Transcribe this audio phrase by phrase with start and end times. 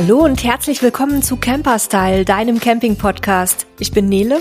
[0.00, 3.66] Hallo und herzlich willkommen zu Camperstyle, deinem Camping-Podcast.
[3.80, 4.38] Ich bin Nele.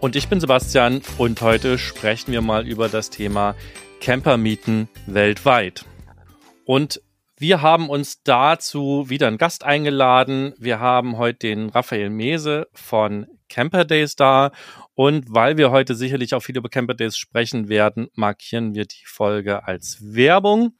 [0.00, 3.54] Und ich bin Sebastian und heute sprechen wir mal über das Thema
[4.00, 5.84] Campermieten weltweit.
[6.64, 7.02] Und
[7.36, 10.54] wir haben uns dazu wieder einen Gast eingeladen.
[10.56, 14.52] Wir haben heute den Raphael Mese von Camper Days da.
[14.94, 19.04] Und weil wir heute sicherlich auch viel über Camper Days sprechen werden, markieren wir die
[19.04, 20.72] Folge als Werbung.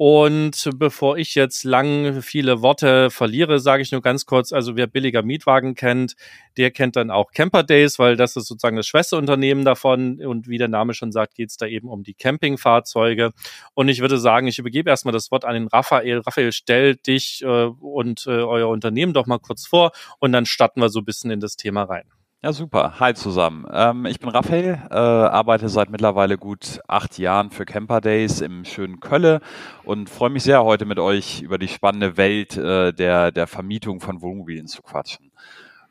[0.00, 4.86] Und bevor ich jetzt lang viele Worte verliere, sage ich nur ganz kurz, also wer
[4.86, 6.14] billiger Mietwagen kennt,
[6.56, 10.24] der kennt dann auch Camper Days, weil das ist sozusagen das Schwesterunternehmen davon.
[10.24, 13.32] Und wie der Name schon sagt, geht es da eben um die Campingfahrzeuge.
[13.74, 16.20] Und ich würde sagen, ich übergebe erstmal das Wort an den Raphael.
[16.20, 19.90] Raphael, stell dich äh, und äh, euer Unternehmen doch mal kurz vor
[20.20, 22.04] und dann starten wir so ein bisschen in das Thema rein.
[22.40, 23.00] Ja, super.
[23.00, 23.66] Hi zusammen.
[23.72, 28.64] Ähm, ich bin Raphael, äh, arbeite seit mittlerweile gut acht Jahren für Camper Days im
[28.64, 29.40] schönen Kölle
[29.82, 34.00] und freue mich sehr, heute mit euch über die spannende Welt äh, der, der Vermietung
[34.00, 35.27] von Wohnmobilen zu quatschen.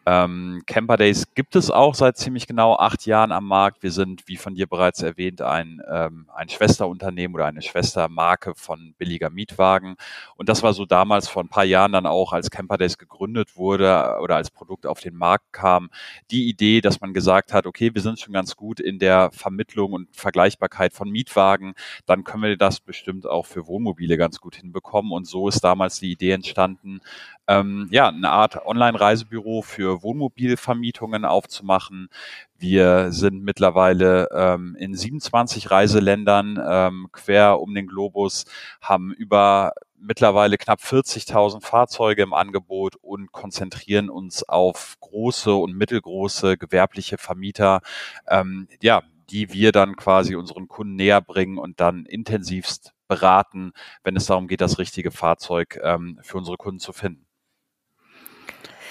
[0.07, 3.83] Ähm, Camper Days gibt es auch seit ziemlich genau acht Jahren am Markt.
[3.83, 8.93] Wir sind, wie von dir bereits erwähnt, ein, ähm, ein Schwesterunternehmen oder eine Schwestermarke von
[8.97, 9.97] billiger Mietwagen.
[10.37, 13.57] Und das war so damals vor ein paar Jahren dann auch, als Camper Days gegründet
[13.57, 15.89] wurde oder als Produkt auf den Markt kam,
[16.31, 19.91] die Idee, dass man gesagt hat, okay, wir sind schon ganz gut in der Vermittlung
[19.91, 21.73] und Vergleichbarkeit von Mietwagen,
[22.05, 25.11] dann können wir das bestimmt auch für Wohnmobile ganz gut hinbekommen.
[25.11, 27.01] Und so ist damals die Idee entstanden,
[27.49, 32.09] ähm, ja, eine Art Online-Reisebüro für Wohnmobilvermietungen aufzumachen.
[32.57, 38.45] Wir sind mittlerweile ähm, in 27 Reiseländern ähm, quer um den Globus,
[38.81, 46.57] haben über mittlerweile knapp 40.000 Fahrzeuge im Angebot und konzentrieren uns auf große und mittelgroße
[46.57, 47.81] gewerbliche Vermieter,
[48.27, 53.71] ähm, ja, die wir dann quasi unseren Kunden näher bringen und dann intensivst beraten,
[54.03, 57.26] wenn es darum geht, das richtige Fahrzeug ähm, für unsere Kunden zu finden.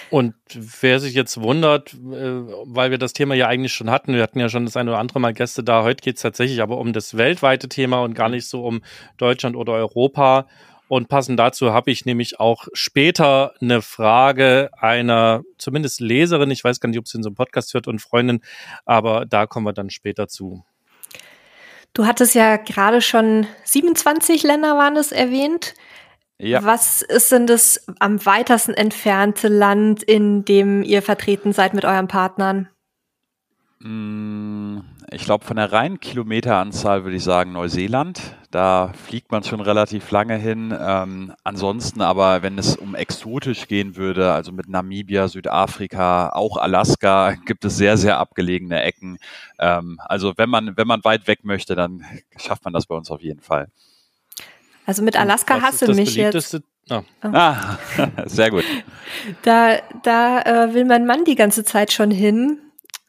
[0.09, 1.97] Und wer sich jetzt wundert, äh,
[2.65, 4.99] weil wir das Thema ja eigentlich schon hatten, wir hatten ja schon das eine oder
[4.99, 8.29] andere Mal Gäste da, heute geht es tatsächlich aber um das weltweite Thema und gar
[8.29, 8.81] nicht so um
[9.17, 10.47] Deutschland oder Europa.
[10.87, 16.79] Und passend dazu habe ich nämlich auch später eine Frage einer zumindest Leserin, ich weiß
[16.79, 18.41] gar nicht, ob sie in so einem Podcast hört und Freundin,
[18.85, 20.63] aber da kommen wir dann später zu.
[21.93, 25.73] Du hattest ja gerade schon 27 Länder waren es erwähnt.
[26.39, 26.63] Ja.
[26.63, 32.07] Was ist denn das am weitesten entfernte Land, in dem ihr vertreten seid mit euren
[32.07, 32.69] Partnern?
[33.79, 34.79] Mm,
[35.11, 38.35] ich glaube, von der reinen Kilometeranzahl würde ich sagen Neuseeland.
[38.51, 40.75] Da fliegt man schon relativ lange hin.
[40.79, 47.33] Ähm, ansonsten aber, wenn es um exotisch gehen würde, also mit Namibia, Südafrika, auch Alaska,
[47.45, 49.17] gibt es sehr, sehr abgelegene Ecken.
[49.59, 52.03] Ähm, also wenn man, wenn man weit weg möchte, dann
[52.37, 53.69] schafft man das bei uns auf jeden Fall.
[54.87, 56.59] Also mit Alaska hast du mich jetzt.
[56.89, 57.01] Oh.
[57.21, 57.77] Ah,
[58.25, 58.63] sehr gut.
[59.43, 62.59] Da, da äh, will mein Mann die ganze Zeit schon hin.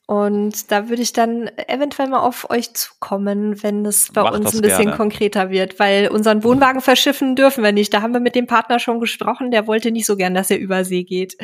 [0.06, 4.54] Und da würde ich dann eventuell mal auf euch zukommen, wenn es bei Mach uns
[4.54, 4.96] ein bisschen gerne.
[4.96, 7.92] konkreter wird, weil unseren Wohnwagen verschiffen dürfen wir nicht.
[7.92, 10.58] Da haben wir mit dem Partner schon gesprochen, der wollte nicht so gern, dass er
[10.58, 11.36] über See geht.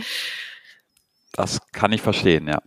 [1.36, 2.60] Das kann ich verstehen, ja.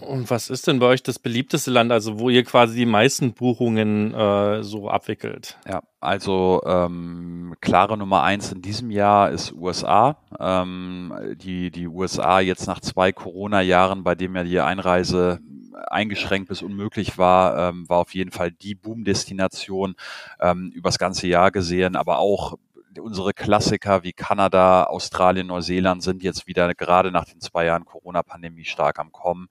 [0.00, 3.34] Und was ist denn bei euch das beliebteste Land, also wo ihr quasi die meisten
[3.34, 5.58] Buchungen äh, so abwickelt?
[5.68, 10.16] Ja, also ähm, klare Nummer eins in diesem Jahr ist USA.
[10.38, 15.40] Ähm, die, die USA jetzt nach zwei Corona-Jahren, bei dem ja die Einreise
[15.88, 19.94] eingeschränkt bis unmöglich war, ähm, war auf jeden Fall die Boom-Destination
[20.40, 22.56] ähm, übers ganze Jahr gesehen, aber auch
[23.00, 28.64] unsere Klassiker wie Kanada, Australien, Neuseeland sind jetzt wieder gerade nach den zwei Jahren Corona-Pandemie
[28.64, 29.48] stark am Kommen.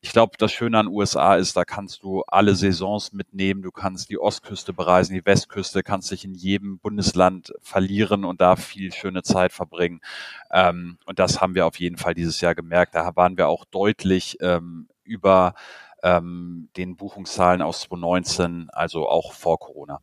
[0.00, 3.62] Ich glaube, das Schöne an USA ist, da kannst du alle Saisons mitnehmen.
[3.62, 8.56] Du kannst die Ostküste bereisen, die Westküste, kannst dich in jedem Bundesland verlieren und da
[8.56, 10.00] viel schöne Zeit verbringen.
[10.50, 12.94] Ähm, und das haben wir auf jeden Fall dieses Jahr gemerkt.
[12.94, 15.54] Da waren wir auch deutlich ähm, über
[16.02, 20.00] ähm, den Buchungszahlen aus 2019, also auch vor Corona.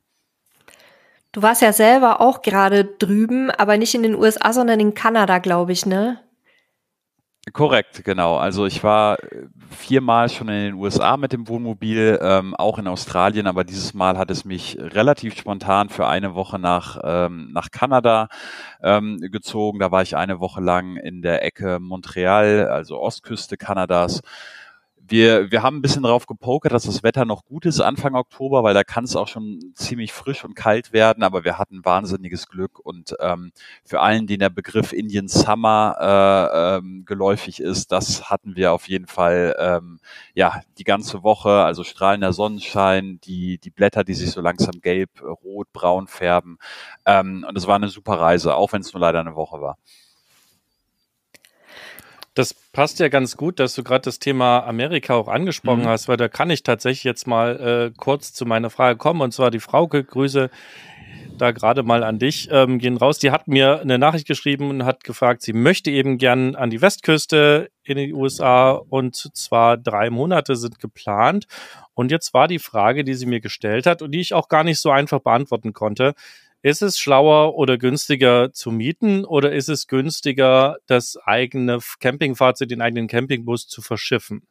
[1.34, 5.40] Du warst ja selber auch gerade drüben, aber nicht in den USA, sondern in Kanada,
[5.40, 6.20] glaube ich, ne?
[7.52, 8.38] Korrekt, genau.
[8.38, 12.88] Also ich war äh, viermal schon in den USA mit dem Wohnmobil, ähm, auch in
[12.88, 17.70] Australien, aber dieses Mal hat es mich relativ spontan für eine Woche nach, ähm, nach
[17.72, 18.30] Kanada
[18.82, 19.80] ähm, gezogen.
[19.80, 24.22] Da war ich eine Woche lang in der Ecke Montreal, also Ostküste Kanadas
[25.06, 28.64] wir, wir haben ein bisschen drauf gepokert, dass das Wetter noch gut ist Anfang Oktober,
[28.64, 32.48] weil da kann es auch schon ziemlich frisch und kalt werden, aber wir hatten wahnsinniges
[32.48, 33.52] Glück und ähm,
[33.84, 38.88] für allen, denen der Begriff Indian Summer äh, ähm, geläufig ist, das hatten wir auf
[38.88, 40.00] jeden Fall ähm,
[40.36, 45.10] ja die ganze Woche, also strahlender Sonnenschein, die, die Blätter, die sich so langsam gelb,
[45.44, 46.58] rot, braun färben.
[47.06, 49.78] Ähm, und es war eine super Reise, auch wenn es nur leider eine Woche war.
[52.34, 55.88] Das passt ja ganz gut, dass du gerade das Thema Amerika auch angesprochen mhm.
[55.88, 59.22] hast, weil da kann ich tatsächlich jetzt mal äh, kurz zu meiner Frage kommen.
[59.22, 60.50] Und zwar die Frauke, Grüße
[61.38, 63.20] da gerade mal an dich, ähm, gehen raus.
[63.20, 66.82] Die hat mir eine Nachricht geschrieben und hat gefragt, sie möchte eben gern an die
[66.82, 71.46] Westküste in die USA und zwar drei Monate sind geplant.
[71.94, 74.64] Und jetzt war die Frage, die sie mir gestellt hat und die ich auch gar
[74.64, 76.14] nicht so einfach beantworten konnte.
[76.64, 82.82] Ist es schlauer oder günstiger zu mieten oder ist es günstiger, das eigene Campingfahrzeug, den
[82.82, 84.48] eigenen Campingbus zu verschiffen?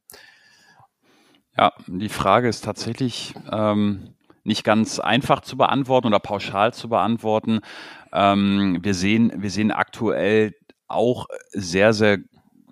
[1.57, 4.15] Ja, die Frage ist tatsächlich ähm,
[4.45, 7.61] nicht ganz einfach zu beantworten oder pauschal zu beantworten.
[8.13, 10.55] Ähm, wir sehen, wir sehen aktuell
[10.89, 12.19] auch sehr, sehr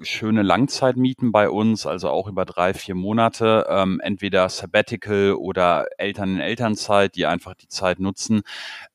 [0.03, 6.35] schöne Langzeitmieten bei uns, also auch über drei, vier Monate, ähm, entweder Sabbatical oder Eltern
[6.37, 8.43] in Elternzeit, die einfach die Zeit nutzen.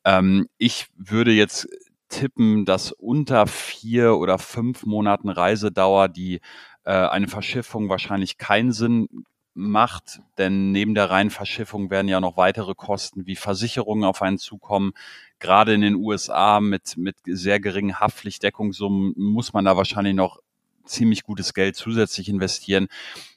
[0.04, 1.68] Ähm, ich würde jetzt
[2.10, 6.42] tippen, dass unter vier oder fünf Monaten Reisedauer die
[6.84, 9.08] äh, eine Verschiffung wahrscheinlich keinen Sinn
[9.56, 14.38] macht, denn neben der reinen Verschiffung werden ja noch weitere Kosten wie Versicherungen auf einen
[14.38, 14.92] zukommen.
[15.40, 20.40] Gerade in den USA mit, mit sehr geringen Haftpflichtdeckungssummen muss man da wahrscheinlich noch
[20.86, 22.88] ziemlich gutes Geld zusätzlich investieren.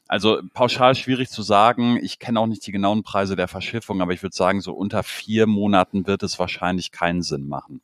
[0.09, 1.99] Also pauschal schwierig zu sagen.
[2.03, 5.03] Ich kenne auch nicht die genauen Preise der Verschiffung, aber ich würde sagen, so unter
[5.03, 7.83] vier Monaten wird es wahrscheinlich keinen Sinn machen.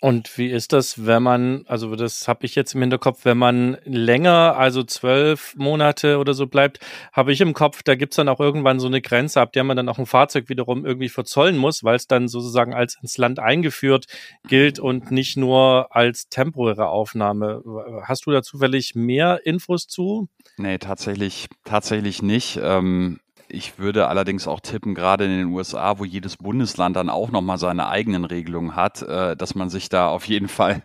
[0.00, 3.76] Und wie ist das, wenn man, also das habe ich jetzt im Hinterkopf, wenn man
[3.84, 6.80] länger, also zwölf Monate oder so bleibt,
[7.12, 9.76] habe ich im Kopf, da gibt's dann auch irgendwann so eine Grenze, ab der man
[9.76, 13.40] dann auch ein Fahrzeug wiederum irgendwie verzollen muss, weil es dann sozusagen als ins Land
[13.40, 14.06] eingeführt
[14.48, 17.62] gilt und nicht nur als temporäre Aufnahme.
[18.04, 20.28] Hast du da zufällig mehr Infos zu?
[20.56, 22.58] Nee, tatsächlich, tatsächlich nicht.
[22.62, 23.20] Ähm
[23.52, 27.58] ich würde allerdings auch tippen, gerade in den USA, wo jedes Bundesland dann auch nochmal
[27.58, 30.82] seine eigenen Regelungen hat, äh, dass man sich da auf jeden Fall,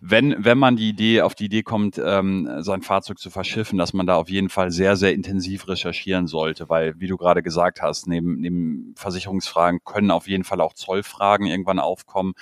[0.00, 3.92] wenn, wenn man die Idee, auf die Idee kommt, ähm, sein Fahrzeug zu verschiffen, dass
[3.92, 7.82] man da auf jeden Fall sehr, sehr intensiv recherchieren sollte, weil, wie du gerade gesagt
[7.82, 12.34] hast, neben, neben Versicherungsfragen können auf jeden Fall auch Zollfragen irgendwann aufkommen.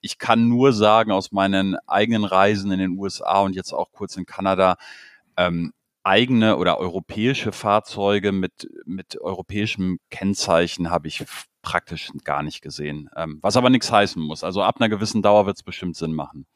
[0.00, 4.16] Ich kann nur sagen, aus meinen eigenen Reisen in den USA und jetzt auch kurz
[4.16, 4.76] in Kanada,
[5.36, 5.72] ähm,
[6.06, 11.24] eigene oder europäische Fahrzeuge mit, mit europäischem Kennzeichen habe ich
[11.62, 13.10] praktisch gar nicht gesehen.
[13.16, 14.44] Ähm, was aber nichts heißen muss.
[14.44, 16.46] Also ab einer gewissen Dauer wird es bestimmt Sinn machen.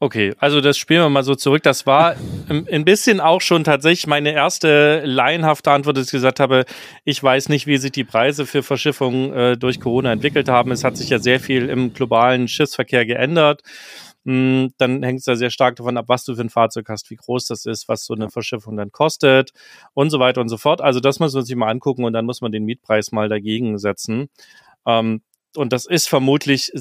[0.00, 1.62] Okay, also das spielen wir mal so zurück.
[1.62, 2.16] Das war
[2.48, 6.64] ein bisschen auch schon tatsächlich meine erste laienhafte Antwort, dass ich gesagt habe,
[7.04, 10.72] ich weiß nicht, wie sich die Preise für Verschiffungen äh, durch Corona entwickelt haben.
[10.72, 13.62] Es hat sich ja sehr viel im globalen Schiffsverkehr geändert.
[14.24, 17.10] Hm, dann hängt es ja sehr stark davon ab, was du für ein Fahrzeug hast,
[17.10, 19.52] wie groß das ist, was so eine Verschiffung dann kostet
[19.94, 20.80] und so weiter und so fort.
[20.80, 23.78] Also das muss man sich mal angucken und dann muss man den Mietpreis mal dagegen
[23.78, 24.28] setzen.
[24.86, 25.22] Ähm,
[25.54, 26.72] und das ist vermutlich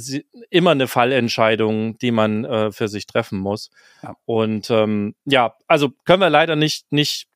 [0.49, 3.69] immer eine Fallentscheidung, die man äh, für sich treffen muss.
[4.01, 4.15] Ja.
[4.25, 7.27] Und ähm, ja, also können wir leider nicht, nicht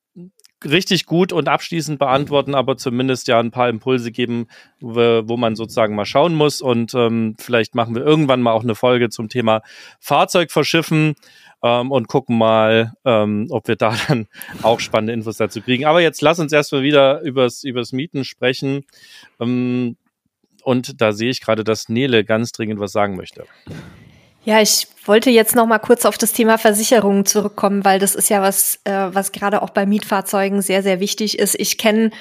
[0.63, 4.48] richtig gut und abschließend beantworten, aber zumindest ja ein paar Impulse geben,
[4.80, 6.62] wo, man sozusagen mal schauen muss.
[6.62, 9.62] Und ähm, vielleicht machen wir irgendwann mal auch eine Folge zum Thema
[10.00, 11.16] Fahrzeug verschiffen
[11.62, 14.28] ähm, und gucken mal, ähm, ob wir da dann
[14.62, 15.86] auch spannende Infos dazu kriegen.
[15.86, 18.86] Aber jetzt lass uns erstmal wieder übers, übers Mieten sprechen.
[19.39, 19.98] Ähm,
[20.63, 23.46] und da sehe ich gerade, dass Nele ganz dringend was sagen möchte.
[24.46, 28.30] Ja, ich wollte jetzt noch mal kurz auf das Thema Versicherungen zurückkommen, weil das ist
[28.30, 31.60] ja was, äh, was gerade auch bei Mietfahrzeugen sehr, sehr wichtig ist.
[31.60, 32.12] Ich kenne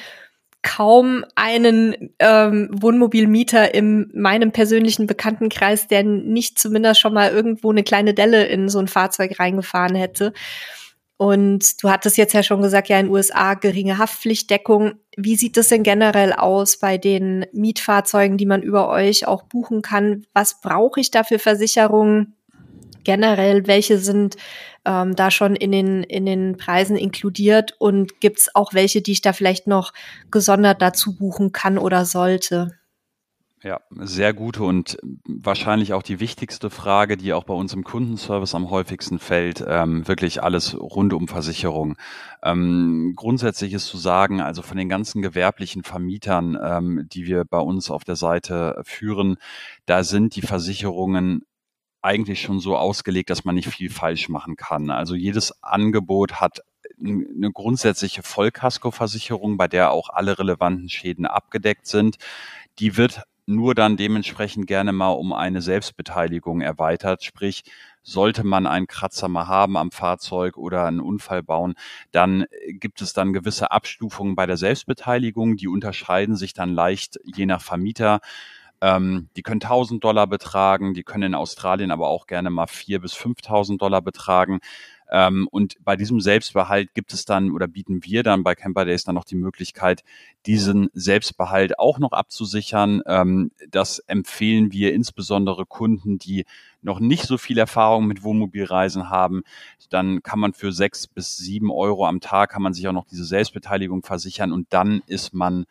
[0.63, 7.83] kaum einen ähm, Wohnmobilmieter in meinem persönlichen Bekanntenkreis, der nicht zumindest schon mal irgendwo eine
[7.83, 10.33] kleine Delle in so ein Fahrzeug reingefahren hätte.
[11.17, 14.95] Und du hattest jetzt ja schon gesagt, ja, in den USA geringe Haftpflichtdeckung.
[15.17, 19.81] Wie sieht das denn generell aus bei den Mietfahrzeugen, die man über euch auch buchen
[19.81, 20.27] kann?
[20.33, 22.35] Was brauche ich da für Versicherungen?
[23.05, 24.37] Generell, welche sind
[24.85, 27.77] ähm, da schon in den, in den Preisen inkludiert?
[27.79, 29.93] Und gibt es auch welche, die ich da vielleicht noch
[30.33, 32.73] gesondert dazu buchen kann oder sollte?
[33.65, 38.55] Ja, sehr gute und wahrscheinlich auch die wichtigste Frage, die auch bei uns im Kundenservice
[38.55, 41.97] am häufigsten fällt, ähm, wirklich alles rund um Versicherung.
[42.43, 47.59] Ähm, grundsätzlich ist zu sagen, also von den ganzen gewerblichen Vermietern, ähm, die wir bei
[47.59, 49.39] uns auf der Seite führen,
[49.87, 51.47] da sind die Versicherungen
[52.03, 54.91] eigentlich schon so ausgelegt, dass man nicht viel falsch machen kann.
[54.91, 56.61] Also jedes Angebot hat
[57.03, 62.19] eine grundsätzliche Vollkaskoversicherung, bei der auch alle relevanten Schäden abgedeckt sind.
[62.79, 67.25] Die wird nur dann dementsprechend gerne mal um eine Selbstbeteiligung erweitert.
[67.25, 67.65] Sprich,
[68.03, 71.75] sollte man einen Kratzer mal haben am Fahrzeug oder einen Unfall bauen,
[72.13, 75.57] dann gibt es dann gewisse Abstufungen bei der Selbstbeteiligung.
[75.57, 78.21] Die unterscheiden sich dann leicht je nach Vermieter.
[78.81, 82.99] Ähm, die können 1000 Dollar betragen, die können in Australien aber auch gerne mal 4.000
[83.01, 84.61] bis 5.000 Dollar betragen.
[85.15, 89.05] Ähm, und bei diesem Selbstbehalt gibt es dann oder bieten wir dann bei Camper Days
[89.05, 90.03] dann noch die Möglichkeit,
[90.45, 93.01] diesen Selbstbehalt auch noch abzusichern.
[93.07, 96.47] Ähm, das empfehlen wir insbesondere Kunden, die
[96.83, 99.45] noch nicht so viel Erfahrung mit Wohnmobilreisen haben.
[99.89, 103.07] Dann kann man für sechs bis sieben Euro am Tag kann man sich auch noch
[103.07, 105.65] diese Selbstbeteiligung versichern und dann ist man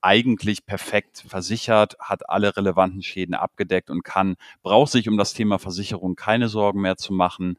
[0.00, 5.58] eigentlich perfekt versichert, hat alle relevanten Schäden abgedeckt und kann, braucht sich um das Thema
[5.58, 7.58] Versicherung keine Sorgen mehr zu machen.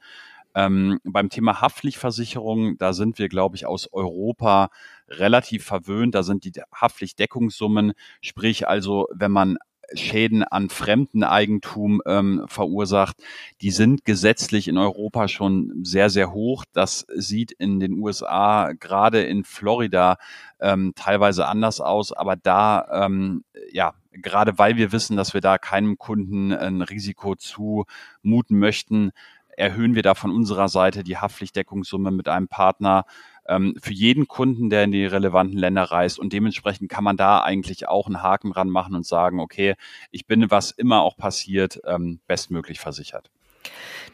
[0.55, 4.69] Ähm, beim Thema Haftpflichtversicherung, da sind wir, glaube ich, aus Europa
[5.07, 6.15] relativ verwöhnt.
[6.15, 9.57] Da sind die Haftpflichtdeckungssummen, sprich also, wenn man
[9.93, 13.17] Schäden an fremden Eigentum ähm, verursacht,
[13.61, 16.65] die sind gesetzlich in Europa schon sehr, sehr hoch.
[16.73, 20.17] Das sieht in den USA, gerade in Florida,
[20.59, 22.11] ähm, teilweise anders aus.
[22.11, 27.35] Aber da, ähm, ja, gerade weil wir wissen, dass wir da keinem Kunden ein Risiko
[27.35, 29.11] zumuten möchten,
[29.59, 33.05] erhöhen wir da von unserer Seite die Haftpflichtdeckungssumme mit einem Partner
[33.47, 36.19] ähm, für jeden Kunden, der in die relevanten Länder reist.
[36.19, 39.75] Und dementsprechend kann man da eigentlich auch einen Haken dran machen und sagen, okay,
[40.11, 43.29] ich bin, was immer auch passiert, ähm, bestmöglich versichert.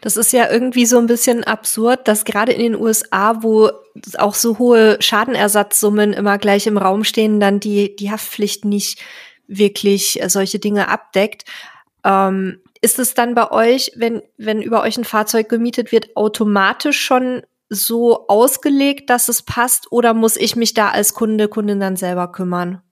[0.01, 3.71] Das ist ja irgendwie so ein bisschen absurd, dass gerade in den USA, wo
[4.17, 9.01] auch so hohe Schadenersatzsummen immer gleich im Raum stehen, dann die, die Haftpflicht nicht
[9.47, 11.45] wirklich äh, solche Dinge abdeckt.
[12.03, 17.01] Ähm, ist es dann bei euch, wenn, wenn über euch ein Fahrzeug gemietet wird, automatisch
[17.01, 21.95] schon so ausgelegt, dass es passt oder muss ich mich da als Kunde, Kundin dann
[21.95, 22.83] selber kümmern?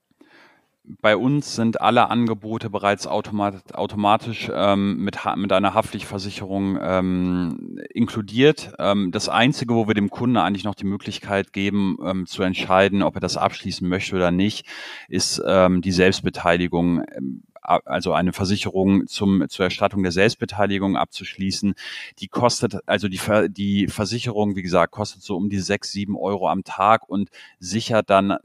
[1.00, 8.72] Bei uns sind alle Angebote bereits automat automatisch ähm, mit, mit einer Haftpflichtversicherung ähm, inkludiert.
[8.80, 13.02] Ähm, das Einzige, wo wir dem Kunden eigentlich noch die Möglichkeit geben, ähm, zu entscheiden,
[13.02, 14.66] ob er das abschließen möchte oder nicht,
[15.08, 21.74] ist ähm, die Selbstbeteiligung ähm, also eine Versicherung zum, zur Erstattung der Selbstbeteiligung abzuschließen.
[22.18, 26.48] Die kostet, also die, die Versicherung, wie gesagt, kostet so um die sechs, sieben Euro
[26.48, 28.36] am Tag und sichert dann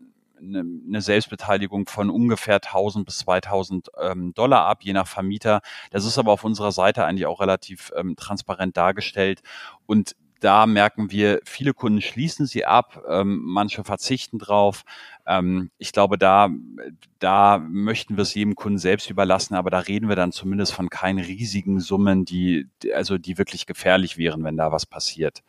[0.41, 5.61] eine Selbstbeteiligung von ungefähr 1000 bis 2000 ähm, Dollar ab, je nach Vermieter.
[5.91, 9.41] Das ist aber auf unserer Seite eigentlich auch relativ ähm, transparent dargestellt.
[9.85, 14.83] Und da merken wir, viele Kunden schließen sie ab, ähm, manche verzichten drauf.
[15.27, 16.49] Ähm, ich glaube, da,
[17.19, 20.89] da möchten wir es jedem Kunden selbst überlassen, aber da reden wir dann zumindest von
[20.89, 25.43] keinen riesigen Summen, die, also die wirklich gefährlich wären, wenn da was passiert.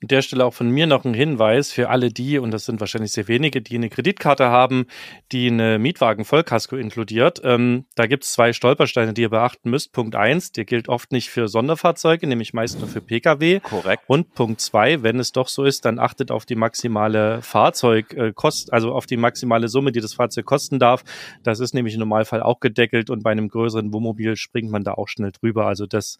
[0.00, 2.78] An der Stelle auch von mir noch ein Hinweis für alle die, und das sind
[2.78, 4.86] wahrscheinlich sehr wenige, die eine Kreditkarte haben,
[5.32, 7.40] die eine Mietwagen-Vollkasko inkludiert.
[7.42, 9.92] Ähm, da gibt es zwei Stolpersteine, die ihr beachten müsst.
[9.92, 13.58] Punkt eins, der gilt oft nicht für Sonderfahrzeuge, nämlich meist nur für Pkw.
[13.58, 14.04] Korrekt.
[14.06, 18.72] Und Punkt zwei, wenn es doch so ist, dann achtet auf die maximale Fahrzeugkost, äh,
[18.72, 21.02] also auf die maximale Summe, die das Fahrzeug kosten darf.
[21.42, 24.92] Das ist nämlich im Normalfall auch gedeckelt und bei einem größeren Wohnmobil springt man da
[24.92, 25.66] auch schnell drüber.
[25.66, 26.18] Also das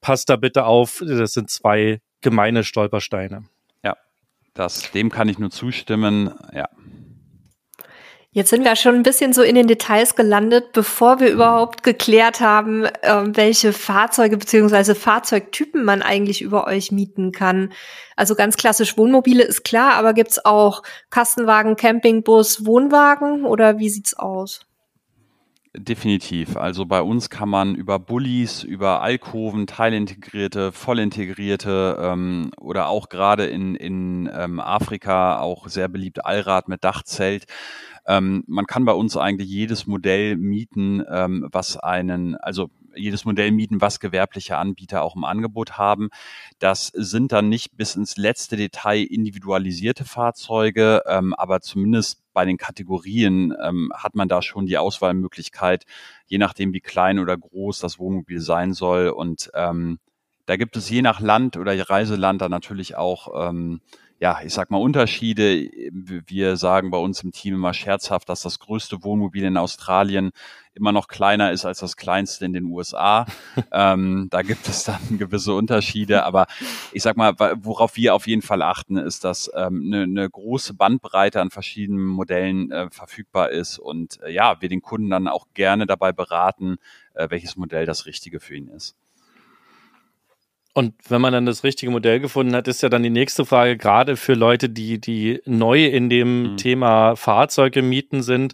[0.00, 1.02] passt da bitte auf.
[1.04, 3.44] Das sind zwei gemeine Stolpersteine.
[3.84, 3.96] Ja,
[4.54, 6.34] das, dem kann ich nur zustimmen.
[6.52, 6.68] Ja.
[8.36, 12.40] Jetzt sind wir schon ein bisschen so in den Details gelandet, bevor wir überhaupt geklärt
[12.40, 17.72] haben, äh, welche Fahrzeuge beziehungsweise Fahrzeugtypen man eigentlich über euch mieten kann.
[18.14, 24.12] Also ganz klassisch Wohnmobile ist klar, aber gibt's auch Kastenwagen, Campingbus, Wohnwagen oder wie sieht's
[24.12, 24.66] aus?
[25.78, 26.56] Definitiv.
[26.56, 33.44] Also bei uns kann man über Bullies, über Alkoven, teilintegrierte, vollintegrierte ähm, oder auch gerade
[33.44, 37.44] in, in ähm, Afrika auch sehr beliebt Allrad mit Dachzelt.
[38.06, 43.52] Ähm, man kann bei uns eigentlich jedes Modell mieten, ähm, was einen, also jedes Modell
[43.52, 46.08] mieten, was gewerbliche Anbieter auch im Angebot haben.
[46.58, 52.58] Das sind dann nicht bis ins letzte Detail individualisierte Fahrzeuge, ähm, aber zumindest bei den
[52.58, 55.86] Kategorien ähm, hat man da schon die Auswahlmöglichkeit,
[56.26, 59.08] je nachdem, wie klein oder groß das Wohnmobil sein soll.
[59.08, 59.98] Und ähm,
[60.44, 63.80] da gibt es je nach Land oder Reiseland dann natürlich auch ähm,
[64.18, 65.68] ja, ich sag mal, Unterschiede.
[65.92, 70.30] Wir sagen bei uns im Team immer scherzhaft, dass das größte Wohnmobil in Australien
[70.72, 73.26] immer noch kleiner ist als das kleinste in den USA.
[73.72, 76.46] ähm, da gibt es dann gewisse Unterschiede, aber
[76.92, 80.74] ich sag mal, worauf wir auf jeden Fall achten, ist, dass ähm, eine, eine große
[80.74, 85.46] Bandbreite an verschiedenen Modellen äh, verfügbar ist und äh, ja, wir den Kunden dann auch
[85.52, 86.76] gerne dabei beraten,
[87.14, 88.96] äh, welches Modell das Richtige für ihn ist.
[90.76, 93.78] Und wenn man dann das richtige Modell gefunden hat, ist ja dann die nächste Frage,
[93.78, 96.56] gerade für Leute, die, die neu in dem mhm.
[96.58, 98.52] Thema Fahrzeuge mieten sind,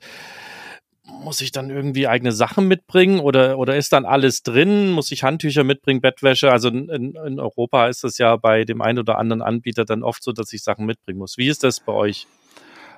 [1.03, 4.93] muss ich dann irgendwie eigene Sachen mitbringen oder, oder ist dann alles drin?
[4.93, 6.53] Muss ich Handtücher mitbringen, Bettwäsche?
[6.53, 10.23] Also in, in Europa ist es ja bei dem einen oder anderen Anbieter dann oft
[10.23, 11.39] so, dass ich Sachen mitbringen muss.
[11.39, 12.29] Wie ist das bei euch?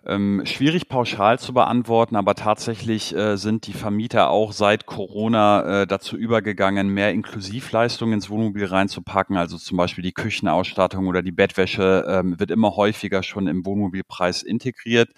[0.06, 5.86] Ähm, schwierig pauschal zu beantworten, aber tatsächlich äh, sind die Vermieter auch seit Corona äh,
[5.86, 9.38] dazu übergegangen, mehr Inklusivleistungen ins Wohnmobil reinzupacken.
[9.38, 14.42] Also zum Beispiel die Küchenausstattung oder die Bettwäsche ähm, wird immer häufiger schon im Wohnmobilpreis
[14.42, 15.08] integriert.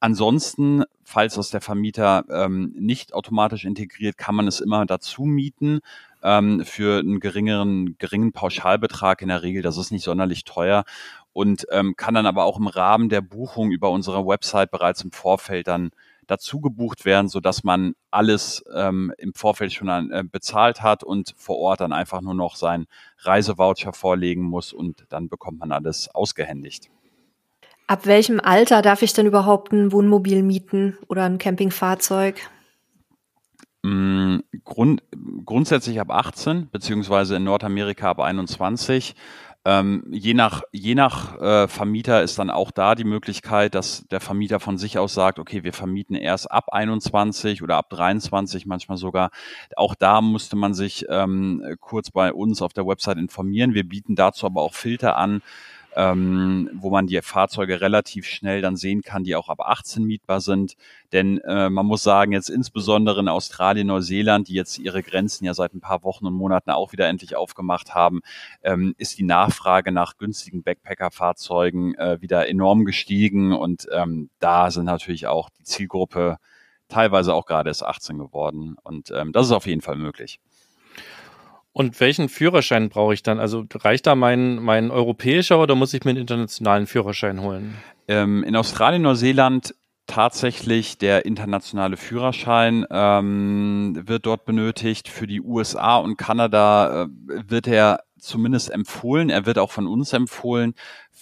[0.00, 5.80] Ansonsten, falls das der Vermieter ähm, nicht automatisch integriert, kann man es immer dazu mieten
[6.22, 9.62] ähm, für einen geringeren, geringen Pauschalbetrag in der Regel.
[9.62, 10.84] Das ist nicht sonderlich teuer
[11.36, 15.12] und ähm, kann dann aber auch im Rahmen der Buchung über unsere Website bereits im
[15.12, 15.90] Vorfeld dann
[16.26, 21.04] dazu gebucht werden, so dass man alles ähm, im Vorfeld schon an, äh, bezahlt hat
[21.04, 22.86] und vor Ort dann einfach nur noch seinen
[23.18, 26.88] Reisevoucher vorlegen muss und dann bekommt man alles ausgehändigt.
[27.86, 32.40] Ab welchem Alter darf ich denn überhaupt ein Wohnmobil mieten oder ein Campingfahrzeug?
[33.82, 35.02] Mm, Grund,
[35.44, 39.14] grundsätzlich ab 18, beziehungsweise in Nordamerika ab 21.
[39.68, 44.20] Ähm, je nach, je nach äh, Vermieter ist dann auch da die Möglichkeit, dass der
[44.20, 48.96] Vermieter von sich aus sagt, okay, wir vermieten erst ab 21 oder ab 23 manchmal
[48.96, 49.30] sogar.
[49.74, 53.74] Auch da musste man sich ähm, kurz bei uns auf der Website informieren.
[53.74, 55.42] Wir bieten dazu aber auch Filter an,
[55.96, 60.42] ähm, wo man die Fahrzeuge relativ schnell dann sehen kann, die auch ab 18 mietbar
[60.42, 60.76] sind.
[61.12, 65.54] Denn äh, man muss sagen, jetzt insbesondere in Australien, Neuseeland, die jetzt ihre Grenzen ja
[65.54, 68.20] seit ein paar Wochen und Monaten auch wieder endlich aufgemacht haben,
[68.62, 73.54] ähm, ist die Nachfrage nach günstigen Backpacker-Fahrzeugen äh, wieder enorm gestiegen.
[73.54, 76.36] Und ähm, da sind natürlich auch die Zielgruppe
[76.88, 78.76] teilweise auch gerade erst 18 geworden.
[78.82, 80.40] Und ähm, das ist auf jeden Fall möglich.
[81.76, 83.38] Und welchen Führerschein brauche ich dann?
[83.38, 87.76] Also reicht da mein, mein europäischer oder muss ich mir einen internationalen Führerschein holen?
[88.08, 89.74] Ähm, in Australien, Neuseeland
[90.06, 95.10] tatsächlich der internationale Führerschein ähm, wird dort benötigt.
[95.10, 97.08] Für die USA und Kanada äh,
[97.46, 99.28] wird er zumindest empfohlen.
[99.28, 100.72] Er wird auch von uns empfohlen,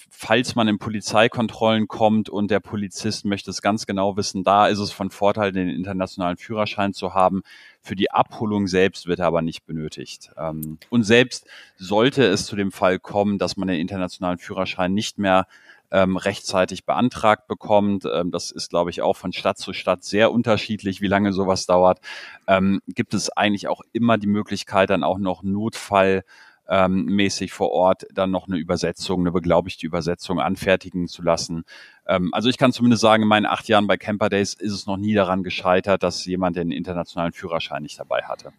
[0.09, 4.45] falls man in Polizeikontrollen kommt und der Polizist möchte es ganz genau wissen.
[4.45, 7.41] Da ist es von Vorteil, den internationalen Führerschein zu haben.
[7.85, 10.31] Für die Abholung selbst wird er aber nicht benötigt.
[10.37, 11.45] Ähm, und selbst
[11.77, 15.45] sollte es zu dem Fall kommen, dass man den internationalen Führerschein nicht mehr
[15.91, 18.05] ähm, rechtzeitig beantragt bekommt.
[18.11, 21.67] Ähm, das ist, glaube ich, auch von Stadt zu Stadt sehr unterschiedlich, wie lange sowas
[21.67, 21.99] dauert.
[22.87, 26.23] Gibt es eigentlich auch immer die Möglichkeit, dann auch noch Notfall
[26.67, 31.63] ähm, mäßig vor Ort dann noch eine Übersetzung, eine beglaubigte Übersetzung anfertigen zu lassen.
[32.07, 34.85] Ähm, also ich kann zumindest sagen, in meinen acht Jahren bei Camper Days ist es
[34.85, 38.51] noch nie daran gescheitert, dass jemand den internationalen Führerschein nicht dabei hatte.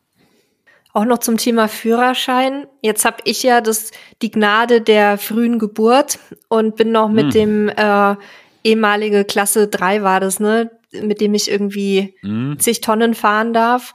[0.92, 2.66] Auch noch zum Thema Führerschein.
[2.81, 3.90] Jetzt habe ich ja das,
[4.23, 7.31] die Gnade der frühen Geburt und bin noch mit hm.
[7.33, 8.16] dem äh,
[8.64, 12.59] ehemalige Klasse 3 war das, ne, mit dem ich irgendwie hm.
[12.59, 13.92] zig Tonnen fahren darf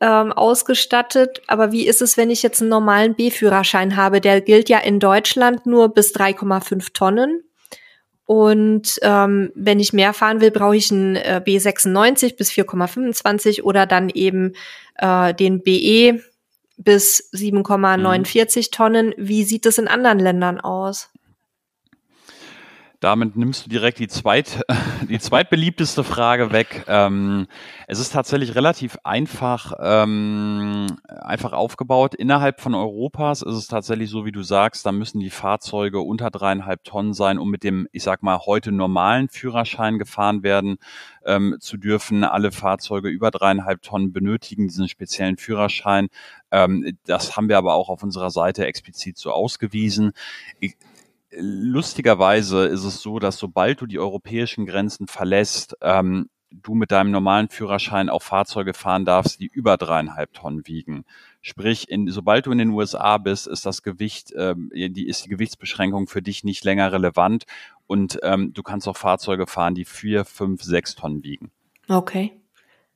[0.00, 1.42] ähm, ausgestattet.
[1.46, 4.20] Aber wie ist es, wenn ich jetzt einen normalen B-Führerschein habe?
[4.20, 7.42] Der gilt ja in Deutschland nur bis 3,5 Tonnen.
[8.26, 13.86] Und ähm, wenn ich mehr fahren will, brauche ich einen äh, B96 bis 4,25 oder
[13.86, 14.54] dann eben
[14.96, 16.20] äh, den BE
[16.76, 18.70] bis 7,49 mhm.
[18.72, 19.14] Tonnen.
[19.16, 21.10] Wie sieht es in anderen Ländern aus?
[23.00, 24.62] Damit nimmst du direkt die, zweit,
[25.08, 26.84] die zweitbeliebteste Frage weg.
[26.88, 27.46] Ähm,
[27.86, 32.14] es ist tatsächlich relativ einfach, ähm, einfach aufgebaut.
[32.14, 36.30] Innerhalb von Europas ist es tatsächlich so, wie du sagst, da müssen die Fahrzeuge unter
[36.30, 40.78] dreieinhalb Tonnen sein, um mit dem, ich sag mal, heute normalen Führerschein gefahren werden
[41.26, 42.24] ähm, zu dürfen.
[42.24, 46.08] Alle Fahrzeuge über dreieinhalb Tonnen benötigen diesen speziellen Führerschein.
[46.50, 50.12] Ähm, das haben wir aber auch auf unserer Seite explizit so ausgewiesen.
[50.60, 50.76] Ich,
[51.38, 57.10] lustigerweise ist es so, dass sobald du die europäischen Grenzen verlässt, ähm, du mit deinem
[57.10, 61.04] normalen Führerschein auch Fahrzeuge fahren darfst, die über dreieinhalb Tonnen wiegen.
[61.42, 65.28] Sprich, in, sobald du in den USA bist, ist das Gewicht, ähm, die, ist die
[65.28, 67.44] Gewichtsbeschränkung für dich nicht länger relevant
[67.86, 71.50] und ähm, du kannst auch Fahrzeuge fahren, die vier, fünf, sechs Tonnen wiegen.
[71.88, 72.40] Okay.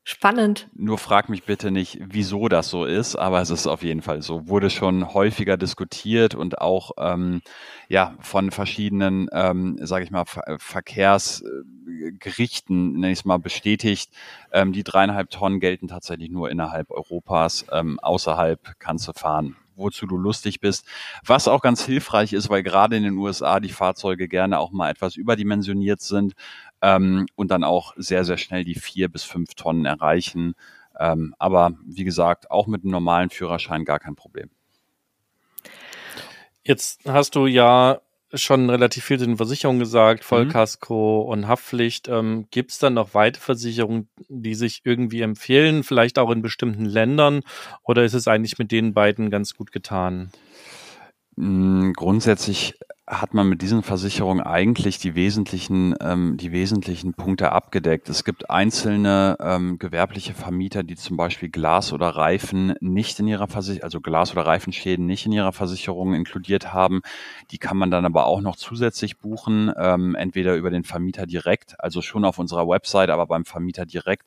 [0.03, 0.71] Spannend.
[0.75, 4.23] Nur frag mich bitte nicht, wieso das so ist, aber es ist auf jeden Fall
[4.23, 4.49] so.
[4.49, 7.43] Wurde schon häufiger diskutiert und auch ähm,
[7.89, 14.11] ja von verschiedenen, ähm, sage ich mal, Ver Verkehrsgerichten, nenne ich es mal, bestätigt.
[14.53, 17.67] Ähm, die dreieinhalb Tonnen gelten tatsächlich nur innerhalb Europas.
[17.71, 20.87] Ähm, außerhalb kannst du fahren, wozu du lustig bist.
[21.27, 24.91] Was auch ganz hilfreich ist, weil gerade in den USA die Fahrzeuge gerne auch mal
[24.91, 26.33] etwas überdimensioniert sind
[26.83, 30.55] ähm, und dann auch sehr, sehr schnell die vier bis fünf Tonnen erreichen.
[30.99, 34.51] Ähm, aber wie gesagt, auch mit einem normalen Führerschein gar kein Problem.
[36.63, 38.01] Jetzt hast du ja
[38.33, 41.33] schon relativ viel zu den Versicherungen gesagt, Vollkasko mhm.
[41.33, 42.09] und Haftpflicht.
[42.09, 46.85] Ähm, Gibt es dann noch weitere Versicherungen, die sich irgendwie empfehlen, vielleicht auch in bestimmten
[46.85, 47.43] Ländern?
[47.83, 50.31] Oder ist es eigentlich mit den beiden ganz gut getan?
[51.37, 52.75] Mm, grundsätzlich
[53.11, 58.09] hat man mit diesen Versicherungen eigentlich die wesentlichen, ähm, die wesentlichen Punkte abgedeckt.
[58.09, 63.49] Es gibt einzelne ähm, gewerbliche Vermieter, die zum Beispiel Glas oder Reifen nicht in ihrer
[63.49, 67.01] Versicherung, also Glas- oder Reifenschäden nicht in ihrer Versicherung inkludiert haben.
[67.51, 71.81] Die kann man dann aber auch noch zusätzlich buchen, ähm, entweder über den Vermieter direkt,
[71.81, 74.27] also schon auf unserer Website, aber beim Vermieter direkt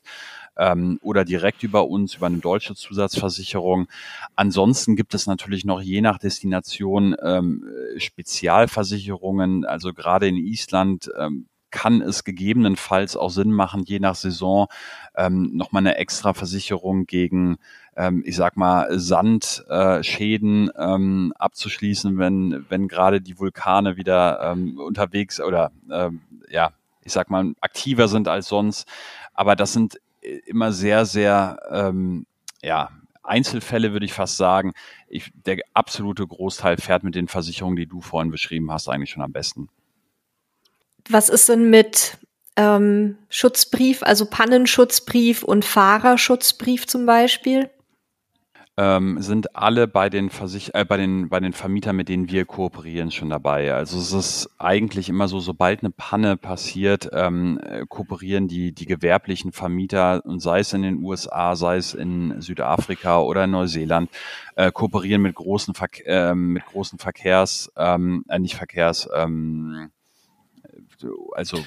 [0.56, 3.88] ähm, oder direkt über uns, über eine deutsche Zusatzversicherung.
[4.36, 7.64] Ansonsten gibt es natürlich noch je nach Destination ähm,
[7.98, 9.64] Spezialversicherungen.
[9.64, 14.68] Also gerade in Island ähm, kann es gegebenenfalls auch Sinn machen, je nach Saison
[15.16, 17.56] ähm, nochmal eine extra Versicherung gegen,
[17.96, 24.78] ähm, ich sag mal, Sandschäden äh, ähm, abzuschließen, wenn, wenn gerade die Vulkane wieder ähm,
[24.78, 26.70] unterwegs oder ähm, ja,
[27.02, 28.86] ich sag mal, aktiver sind als sonst.
[29.34, 29.98] Aber das sind
[30.46, 32.26] immer sehr, sehr, ähm,
[32.62, 32.90] ja,
[33.22, 34.74] Einzelfälle würde ich fast sagen.
[35.08, 39.22] Ich, der absolute Großteil fährt mit den Versicherungen, die du vorhin beschrieben hast, eigentlich schon
[39.22, 39.68] am besten.
[41.08, 42.18] Was ist denn mit
[42.56, 47.70] ähm, Schutzbrief, also Pannenschutzbrief und Fahrerschutzbrief zum Beispiel?
[48.76, 52.44] Ähm, sind alle bei den, Versich äh, bei, den, bei den Vermietern, mit denen wir
[52.44, 53.72] kooperieren, schon dabei.
[53.72, 58.86] Also es ist eigentlich immer so, sobald eine Panne passiert, ähm, äh, kooperieren die, die
[58.86, 64.10] gewerblichen Vermieter und sei es in den USA, sei es in Südafrika oder in Neuseeland,
[64.56, 69.90] äh, kooperieren mit großen, Ver äh, mit großen Verkehrs, ähm, äh, nicht Verkehrs, ähm,
[71.32, 71.58] also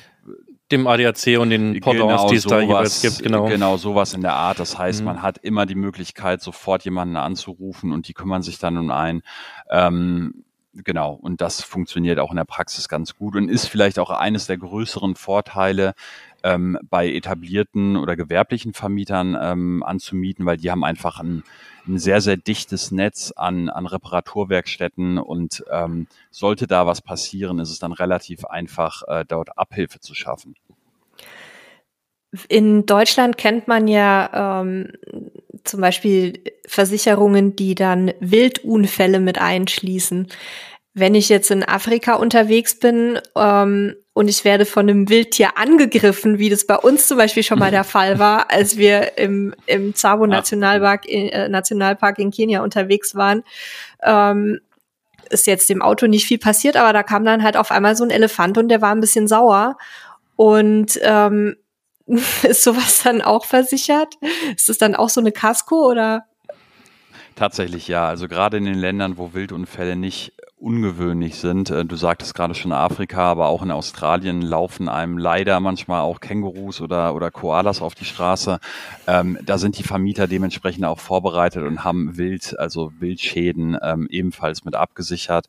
[0.71, 3.23] dem ADAC und den Pendants, genau, die es da jeweils gibt.
[3.23, 3.45] Genau.
[3.45, 4.60] genau, sowas in der Art.
[4.60, 5.06] Das heißt, mhm.
[5.06, 9.21] man hat immer die Möglichkeit, sofort jemanden anzurufen und die kümmern sich dann um ein.
[9.69, 14.10] Ähm, genau, und das funktioniert auch in der Praxis ganz gut und ist vielleicht auch
[14.10, 15.93] eines der größeren Vorteile
[16.48, 21.44] ähm, bei etablierten oder gewerblichen Vermietern ähm, anzumieten, weil die haben einfach ein
[21.88, 27.72] ein sehr, sehr dichtes Netz an, an Reparaturwerkstätten und ähm, sollte da was passieren, ist
[27.72, 30.56] es dann relativ einfach, äh, dort Abhilfe zu schaffen.
[32.50, 34.92] In Deutschland kennt man ja ähm,
[35.64, 40.28] zum Beispiel Versicherungen, die dann Wildunfälle mit einschließen.
[41.00, 46.40] Wenn ich jetzt in Afrika unterwegs bin ähm, und ich werde von einem Wildtier angegriffen,
[46.40, 49.94] wie das bei uns zum Beispiel schon mal der Fall war, als wir im, im
[49.94, 53.44] Tsavo Nationalpark, äh, Nationalpark in Kenia unterwegs waren.
[54.02, 54.60] Ähm,
[55.30, 58.04] ist jetzt dem Auto nicht viel passiert, aber da kam dann halt auf einmal so
[58.04, 59.78] ein Elefant und der war ein bisschen sauer.
[60.36, 61.58] Und ähm,
[62.08, 64.16] ist sowas dann auch versichert?
[64.56, 66.26] Ist das dann auch so eine Casco oder?
[67.36, 68.08] Tatsächlich ja.
[68.08, 71.70] Also gerade in den Ländern, wo Wildunfälle nicht ungewöhnlich sind.
[71.70, 76.20] Äh, du sagtest gerade schon Afrika, aber auch in Australien laufen einem leider manchmal auch
[76.20, 78.60] Kängurus oder, oder Koalas auf die Straße.
[79.06, 84.65] Ähm, da sind die Vermieter dementsprechend auch vorbereitet und haben Wild, also Wildschäden ähm, ebenfalls
[84.65, 85.46] mit abgesichert.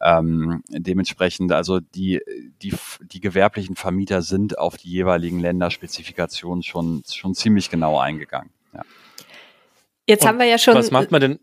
[0.00, 2.20] Ähm, dementsprechend, also die,
[2.62, 8.50] die, die gewerblichen Vermieter sind auf die jeweiligen Länderspezifikationen schon, schon ziemlich genau eingegangen.
[8.74, 8.82] Ja.
[10.06, 10.74] Jetzt und haben wir ja schon.
[10.74, 11.38] Was macht man denn?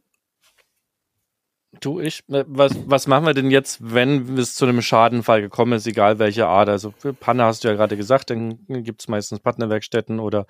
[1.81, 5.73] Du, ich, äh, was, was machen wir denn jetzt, wenn es zu einem Schadenfall gekommen
[5.73, 6.69] ist, egal welche Art?
[6.69, 10.45] Also für Panne hast du ja gerade gesagt, dann gibt es meistens Partnerwerkstätten oder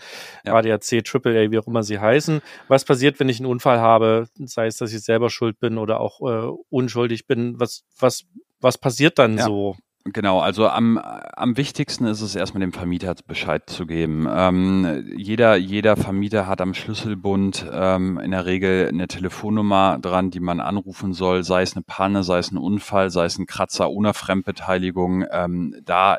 [0.45, 0.55] ja.
[0.55, 2.41] ADAC, AAA, wie auch immer sie heißen.
[2.67, 5.99] Was passiert, wenn ich einen Unfall habe, sei es, dass ich selber schuld bin oder
[5.99, 7.59] auch äh, unschuldig bin?
[7.59, 8.25] Was, was,
[8.59, 9.45] was passiert dann ja.
[9.45, 9.75] so?
[10.13, 14.27] Genau, also am, am wichtigsten ist es erstmal dem Vermieter Bescheid zu geben.
[14.29, 20.39] Ähm, jeder, jeder Vermieter hat am Schlüsselbund ähm, in der Regel eine Telefonnummer dran, die
[20.39, 23.89] man anrufen soll, sei es eine Panne, sei es ein Unfall, sei es ein Kratzer
[23.89, 25.25] ohne Fremdbeteiligung.
[25.31, 26.17] Ähm, da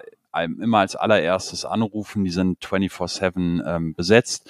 [0.61, 4.49] immer als allererstes anrufen, die sind 24-7 ähm, besetzt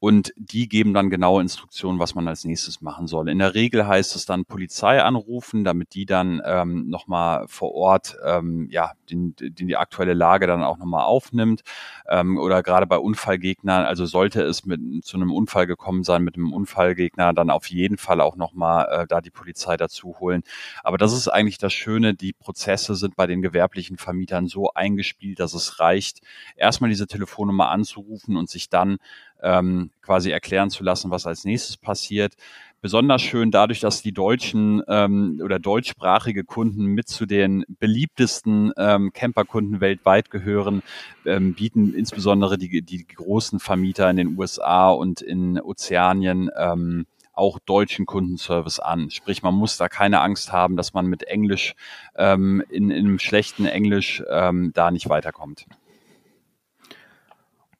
[0.00, 3.28] und die geben dann genaue Instruktionen, was man als nächstes machen soll.
[3.28, 8.16] In der Regel heißt es dann Polizei anrufen, damit die dann ähm, nochmal vor Ort
[8.24, 11.62] ähm, ja, den, den, die aktuelle Lage dann auch nochmal aufnimmt.
[12.08, 16.36] Ähm, oder gerade bei Unfallgegnern, also sollte es mit zu einem Unfall gekommen sein mit
[16.36, 20.42] einem Unfallgegner, dann auf jeden Fall auch nochmal äh, da die Polizei dazu holen.
[20.84, 25.40] Aber das ist eigentlich das Schöne, die Prozesse sind bei den gewerblichen Vermietern so eingespielt,
[25.40, 26.20] dass es reicht,
[26.56, 28.98] erstmal diese Telefonnummer anzurufen und sich dann
[29.42, 32.34] ähm, quasi erklären zu lassen, was als nächstes passiert.
[32.80, 39.12] Besonders schön dadurch, dass die deutschen ähm, oder deutschsprachige Kunden mit zu den beliebtesten ähm,
[39.12, 40.82] Camperkunden weltweit gehören,
[41.26, 47.06] ähm, bieten insbesondere die, die großen Vermieter in den USA und in Ozeanien ähm,
[47.38, 49.10] auch deutschen Kundenservice an.
[49.10, 51.74] Sprich, man muss da keine Angst haben, dass man mit Englisch
[52.16, 55.66] ähm, in, in einem schlechten Englisch ähm, da nicht weiterkommt.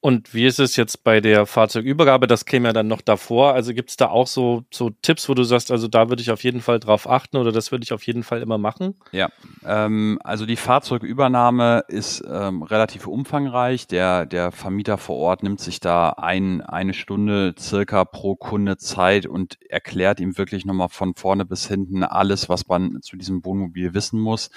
[0.01, 2.29] Und wie ist es jetzt bei der Fahrzeugübergabe?
[2.29, 3.55] Das käme ja dann noch davor.
[3.55, 6.31] Also gibt es da auch so, so Tipps, wo du sagst, also da würde ich
[6.31, 8.95] auf jeden Fall drauf achten oder das würde ich auf jeden Fall immer machen?
[9.11, 9.29] Ja,
[9.65, 13.89] ähm, also die Fahrzeugübernahme ist ähm, relativ umfangreich.
[13.89, 19.27] Der, der Vermieter vor Ort nimmt sich da ein, eine Stunde circa pro Kunde Zeit
[19.27, 23.95] und erklärt ihm wirklich nochmal von vorne bis hinten alles, was man zu diesem Wohnmobil
[23.95, 24.51] wissen muss.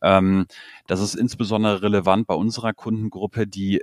[0.00, 0.46] Ähm,
[0.86, 3.82] das ist insbesondere relevant bei unserer Kundengruppe, die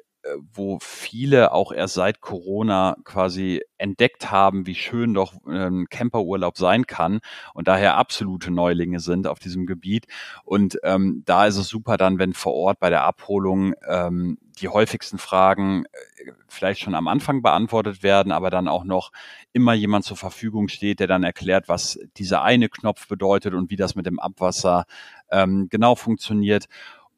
[0.54, 6.88] wo viele auch erst seit Corona quasi entdeckt haben, wie schön doch ähm, Camperurlaub sein
[6.88, 7.20] kann
[7.54, 10.08] und daher absolute Neulinge sind auf diesem Gebiet.
[10.46, 14.70] Und ähm, da ist es super dann, wenn vor Ort bei der Abholung ähm, die
[14.70, 19.12] häufigsten Fragen äh, vielleicht schon am Anfang beantwortet werden, aber dann auch noch
[19.52, 23.76] immer jemand zur Verfügung steht, der dann erklärt, was dieser eine Knopf bedeutet und wie
[23.76, 24.86] das mit dem Abwasser
[25.32, 26.68] ähm, genau funktioniert.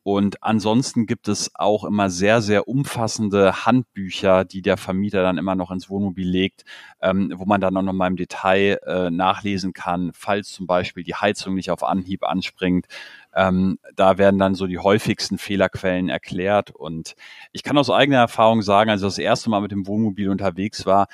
[0.08, 5.56] Und ansonsten gibt es auch immer sehr, sehr umfassende Handbücher, die der Vermieter dann immer
[5.56, 6.63] noch ins Wohnmobil legt,
[7.02, 11.04] ähm, wo man dann auch noch mal im Detail äh, nachlesen kann, falls zum Beispiel
[11.04, 12.86] die Heizung nicht auf Anhieb anspringt.
[13.34, 16.70] Ähm, da werden dann so die häufigsten Fehlerquellen erklärt.
[16.70, 17.15] Und
[17.52, 20.86] ich kann aus eigener Erfahrung sagen, als ich das erste Mal mit dem Wohnmobil unterwegs
[20.86, 21.08] war,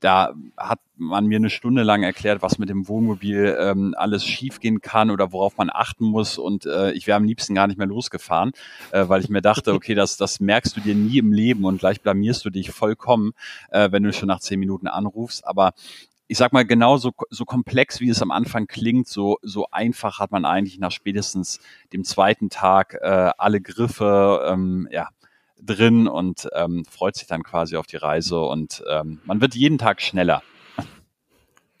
[0.00, 4.80] da hat man mir eine Stunde lang erklärt, was mit dem Wohnmobil ähm, alles schiefgehen
[4.80, 6.38] kann oder worauf man achten muss.
[6.38, 8.52] Und äh, ich wäre am liebsten gar nicht mehr losgefahren,
[8.92, 11.78] äh, weil ich mir dachte, okay, das, das merkst du dir nie im Leben und
[11.78, 13.32] gleich blamierst du dich vollkommen,
[13.70, 15.46] äh, wenn du schon nach zehn Minuten anrufst.
[15.46, 15.72] Aber
[16.28, 20.18] ich sag mal, genau so, so komplex, wie es am Anfang klingt, so, so einfach
[20.18, 21.60] hat man eigentlich nach spätestens
[21.92, 25.08] dem zweiten Tag äh, alle Griffe, ähm, ja,
[25.60, 29.78] drin und ähm, freut sich dann quasi auf die Reise und ähm, man wird jeden
[29.78, 30.42] Tag schneller.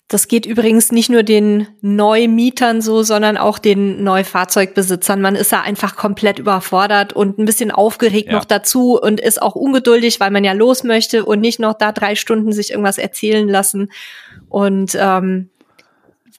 [0.08, 5.20] Das geht übrigens nicht nur den Neumietern so, sondern auch den Neufahrzeugbesitzern.
[5.20, 8.34] Man ist da einfach komplett überfordert und ein bisschen aufgeregt ja.
[8.34, 11.90] noch dazu und ist auch ungeduldig, weil man ja los möchte und nicht noch da
[11.90, 13.90] drei Stunden sich irgendwas erzählen lassen.
[14.48, 15.50] Und ähm,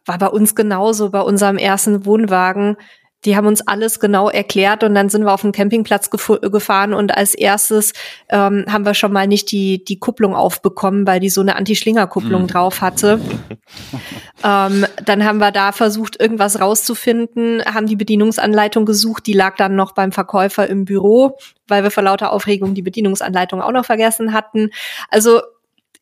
[0.06, 2.78] war bei uns genauso, bei unserem ersten Wohnwagen
[3.28, 7.16] die haben uns alles genau erklärt und dann sind wir auf den Campingplatz gefahren und
[7.16, 7.92] als erstes
[8.30, 12.44] ähm, haben wir schon mal nicht die, die Kupplung aufbekommen, weil die so eine Anti-Schlinger-Kupplung
[12.44, 12.48] hm.
[12.48, 13.20] drauf hatte.
[14.46, 19.76] ähm, dann haben wir da versucht, irgendwas rauszufinden, haben die Bedienungsanleitung gesucht, die lag dann
[19.76, 21.38] noch beim Verkäufer im Büro,
[21.68, 24.70] weil wir vor lauter Aufregung die Bedienungsanleitung auch noch vergessen hatten.
[25.10, 25.42] Also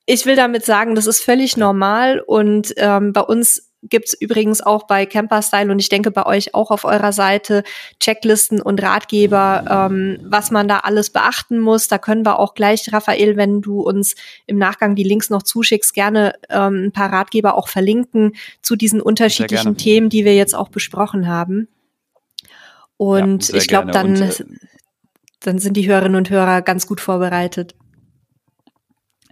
[0.05, 4.83] ich will damit sagen, das ist völlig normal und ähm, bei uns gibt's übrigens auch
[4.87, 7.63] bei Camperstyle und ich denke bei euch auch auf eurer Seite
[7.99, 11.87] Checklisten und Ratgeber, ähm, was man da alles beachten muss.
[11.87, 15.93] Da können wir auch gleich, Raphael, wenn du uns im Nachgang die Links noch zuschickst,
[15.93, 20.69] gerne ähm, ein paar Ratgeber auch verlinken zu diesen unterschiedlichen Themen, die wir jetzt auch
[20.69, 21.67] besprochen haben.
[22.97, 24.33] Und ja, ich glaube, dann, äh,
[25.41, 27.75] dann sind die Hörerinnen und Hörer ganz gut vorbereitet.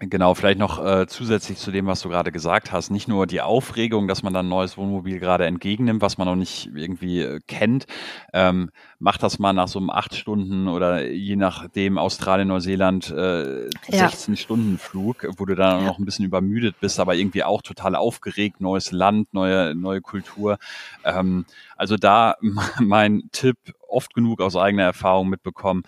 [0.10, 3.42] Genau, vielleicht noch äh, zusätzlich zu dem, was du gerade gesagt hast, nicht nur die
[3.42, 7.40] Aufregung, dass man dann ein neues Wohnmobil gerade entgegennimmt, was man noch nicht irgendwie äh,
[7.48, 7.86] kennt.
[8.34, 13.66] Ähm, macht das mal nach so einem acht Stunden oder je nachdem Australien, Neuseeland äh,
[13.66, 13.70] ja.
[14.10, 15.86] 16 Stunden Flug, wo du dann ja.
[15.86, 20.58] noch ein bisschen übermüdet bist, aber irgendwie auch total aufgeregt, neues Land, neue, neue Kultur.
[21.04, 21.46] Ähm,
[21.78, 22.36] also da
[22.80, 25.84] mein Tipp, oft genug aus eigener Erfahrung mitbekommen,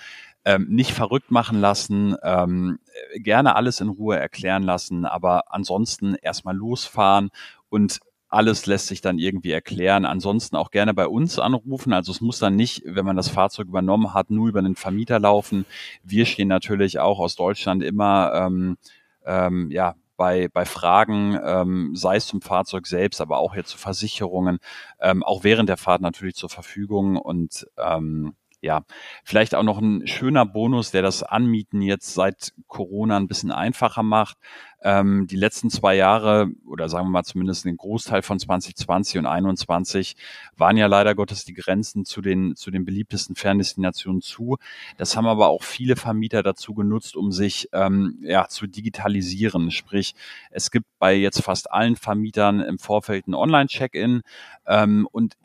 [0.46, 2.80] ähm, nicht verrückt machen lassen, ähm,
[3.16, 7.32] gerne alles in Ruhe erklären lassen, aber ansonsten erstmal losfahren
[7.70, 10.04] und alles lässt sich dann irgendwie erklären.
[10.06, 11.94] Ansonsten auch gerne bei uns anrufen.
[11.94, 15.20] Also es muss dann nicht, wenn man das Fahrzeug übernommen hat, nur über den Vermieter
[15.20, 15.66] laufen.
[16.04, 18.78] Wir stehen natürlich auch aus Deutschland immer ähm,
[19.26, 23.78] ähm, ja, bei, bei Fragen, ähm, sei es zum Fahrzeug selbst, aber auch jetzt zu
[23.78, 24.60] Versicherungen,
[25.00, 28.84] ähm, auch während der Fahrt natürlich zur Verfügung und ähm, ja,
[29.24, 34.02] vielleicht auch noch ein schöner Bonus, der das Anmieten jetzt seit Corona ein bisschen einfacher
[34.02, 34.38] macht.
[34.82, 39.26] Ähm, die letzten zwei Jahre oder sagen wir mal zumindest den Großteil von 2020 und
[39.26, 40.16] 2021
[40.58, 44.58] waren ja leider Gottes die Grenzen zu den, zu den beliebtesten Ferndestinationen zu.
[44.98, 49.70] Das haben aber auch viele Vermieter dazu genutzt, um sich ähm, ja, zu digitalisieren.
[49.70, 50.16] Sprich,
[50.50, 54.24] es gibt bei jetzt fast allen Vermietern im Vorfeld ein Online-Check-in
[54.66, 55.36] ähm, und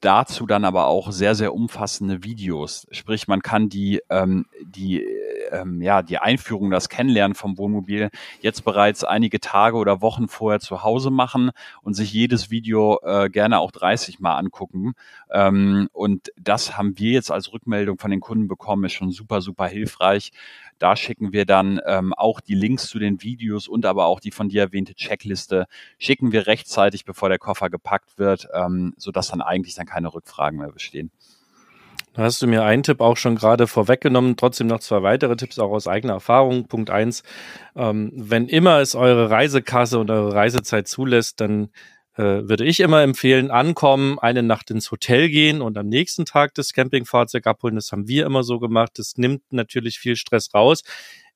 [0.00, 2.86] dazu dann aber auch sehr, sehr umfassende Videos.
[2.90, 5.04] Sprich, man kann die, ähm, die,
[5.50, 8.10] ähm, ja, die Einführung, das Kennenlernen vom Wohnmobil
[8.40, 11.50] jetzt bereits einige Tage oder Wochen vorher zu Hause machen
[11.82, 14.94] und sich jedes Video äh, gerne auch 30 Mal angucken.
[15.30, 19.40] Ähm, und das haben wir jetzt als Rückmeldung von den Kunden bekommen, ist schon super,
[19.40, 20.32] super hilfreich.
[20.80, 24.30] Da schicken wir dann ähm, auch die Links zu den Videos und aber auch die
[24.30, 25.66] von dir erwähnte Checkliste
[25.98, 30.58] schicken wir rechtzeitig, bevor der Koffer gepackt wird, ähm, sodass dann eigentlich dann keine Rückfragen
[30.58, 31.12] mehr bestehen.
[32.14, 34.36] Da hast du mir einen Tipp auch schon gerade vorweggenommen.
[34.36, 36.66] Trotzdem noch zwei weitere Tipps auch aus eigener Erfahrung.
[36.66, 37.22] Punkt eins:
[37.76, 41.68] ähm, Wenn immer es eure Reisekasse und eure Reisezeit zulässt, dann
[42.20, 46.52] äh, würde ich immer empfehlen, ankommen, eine Nacht ins Hotel gehen und am nächsten Tag
[46.52, 47.76] das Campingfahrzeug abholen.
[47.76, 48.92] Das haben wir immer so gemacht.
[48.96, 50.82] Das nimmt natürlich viel Stress raus.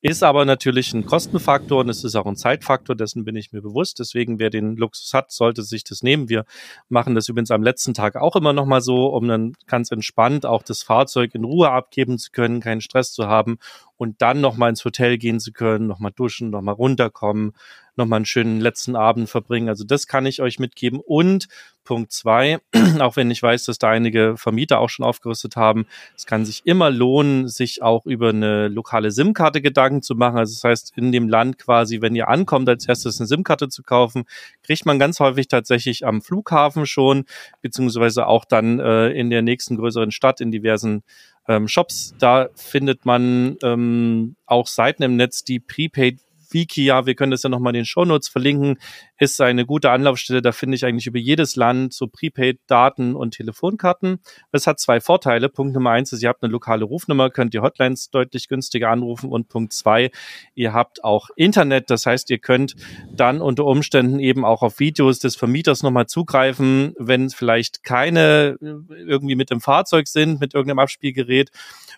[0.02, 3.62] Ist aber natürlich ein Kostenfaktor und es ist auch ein Zeitfaktor, dessen bin ich mir
[3.62, 3.98] bewusst.
[3.98, 6.28] Deswegen, wer den Luxus hat, sollte sich das nehmen.
[6.28, 6.44] Wir
[6.90, 10.62] machen das übrigens am letzten Tag auch immer nochmal so, um dann ganz entspannt auch
[10.62, 13.56] das Fahrzeug in Ruhe abgeben zu können, keinen Stress zu haben
[13.96, 17.54] und dann nochmal ins Hotel gehen zu können, nochmal duschen, nochmal runterkommen,
[17.96, 19.68] nochmal einen schönen letzten Abend verbringen.
[19.68, 21.00] Also das kann ich euch mitgeben.
[21.00, 21.48] Und
[21.84, 22.60] Punkt zwei,
[23.00, 26.62] auch wenn ich weiß, dass da einige Vermieter auch schon aufgerüstet haben, es kann sich
[26.64, 30.38] immer lohnen, sich auch über eine lokale SIM-Karte Gedanken zu machen.
[30.38, 33.82] Also das heißt, in dem Land quasi, wenn ihr ankommt, als erstes eine SIM-Karte zu
[33.82, 34.24] kaufen,
[34.62, 37.26] kriegt man ganz häufig tatsächlich am Flughafen schon,
[37.60, 41.02] beziehungsweise auch dann äh, in der nächsten größeren Stadt in diversen
[41.46, 42.14] ähm, Shops.
[42.18, 46.18] Da findet man ähm, auch Seiten im Netz, die Prepaid
[46.54, 48.78] Wikia, wir können das ja nochmal in den Shownotes verlinken,
[49.18, 50.40] ist eine gute Anlaufstelle.
[50.40, 54.20] Da finde ich eigentlich über jedes Land so Prepaid-Daten und Telefonkarten.
[54.52, 55.48] Das hat zwei Vorteile.
[55.48, 59.30] Punkt Nummer eins ist, ihr habt eine lokale Rufnummer, könnt ihr Hotlines deutlich günstiger anrufen.
[59.30, 60.10] Und Punkt zwei,
[60.54, 61.90] ihr habt auch Internet.
[61.90, 62.76] Das heißt, ihr könnt
[63.12, 68.94] dann unter Umständen eben auch auf Videos des Vermieters nochmal zugreifen, wenn vielleicht keine äh,
[69.06, 71.50] irgendwie mit dem Fahrzeug sind, mit irgendeinem Abspielgerät.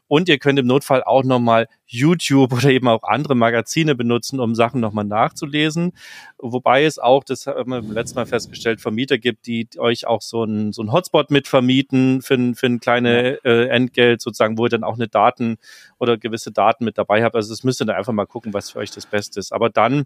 [0.09, 4.55] Und ihr könnt im Notfall auch nochmal YouTube oder eben auch andere Magazine benutzen, um
[4.55, 5.93] Sachen nochmal nachzulesen.
[6.39, 10.45] Wobei es auch, das haben wir letztes Mal festgestellt, Vermieter gibt, die euch auch so
[10.45, 14.85] ein, so ein Hotspot mitvermieten für, für ein kleine äh, Entgelt sozusagen, wo ihr dann
[14.85, 15.57] auch eine Daten
[15.99, 17.37] oder gewisse Daten mit dabei habt.
[17.37, 19.53] Also das müsst ihr dann einfach mal gucken, was für euch das Beste ist.
[19.53, 20.05] Aber dann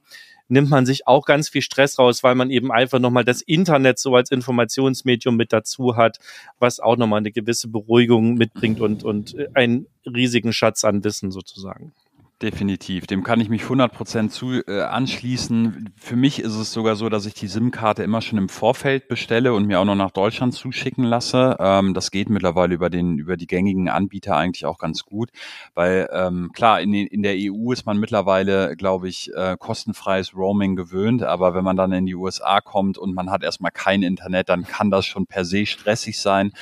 [0.51, 3.99] nimmt man sich auch ganz viel Stress raus, weil man eben einfach nochmal das Internet
[3.99, 6.19] so als Informationsmedium mit dazu hat,
[6.59, 11.93] was auch nochmal eine gewisse Beruhigung mitbringt und, und einen riesigen Schatz an Wissen sozusagen.
[12.43, 15.93] Definitiv, dem kann ich mich 100% zu äh, anschließen.
[15.95, 19.53] Für mich ist es sogar so, dass ich die SIM-Karte immer schon im Vorfeld bestelle
[19.53, 21.59] und mir auch noch nach Deutschland zuschicken lasse.
[21.61, 25.29] Ähm, das geht mittlerweile über den über die gängigen Anbieter eigentlich auch ganz gut,
[25.75, 30.77] weil ähm, klar in, in der EU ist man mittlerweile, glaube ich, äh, kostenfreies Roaming
[30.77, 34.49] gewöhnt, aber wenn man dann in die USA kommt und man hat erstmal kein Internet,
[34.49, 36.53] dann kann das schon per se stressig sein.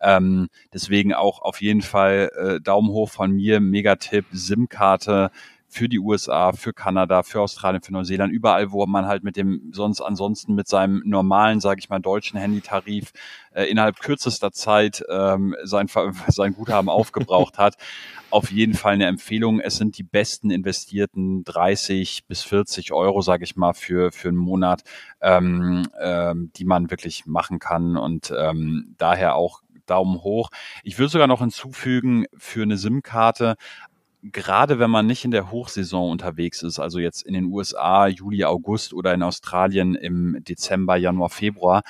[0.00, 5.30] Ähm, deswegen auch auf jeden Fall äh, Daumen hoch von mir, Megatipp, SIM-Karte
[5.68, 9.70] für die USA, für Kanada, für Australien, für Neuseeland, überall, wo man halt mit dem
[9.72, 13.12] sonst ansonsten mit seinem normalen, sage ich mal, deutschen Handytarif
[13.52, 15.88] äh, innerhalb kürzester Zeit ähm, sein,
[16.28, 17.76] sein Guthaben aufgebraucht hat.
[18.30, 19.60] Auf jeden Fall eine Empfehlung.
[19.60, 24.36] Es sind die besten investierten 30 bis 40 Euro, sage ich mal, für, für einen
[24.36, 24.82] Monat,
[25.20, 30.50] ähm, ähm, die man wirklich machen kann und ähm, daher auch Daumen hoch.
[30.82, 33.56] Ich würde sogar noch hinzufügen, für eine SIM-Karte
[34.32, 38.44] gerade wenn man nicht in der Hochsaison unterwegs ist, also jetzt in den USA Juli,
[38.44, 41.82] August oder in Australien im Dezember, Januar, Februar,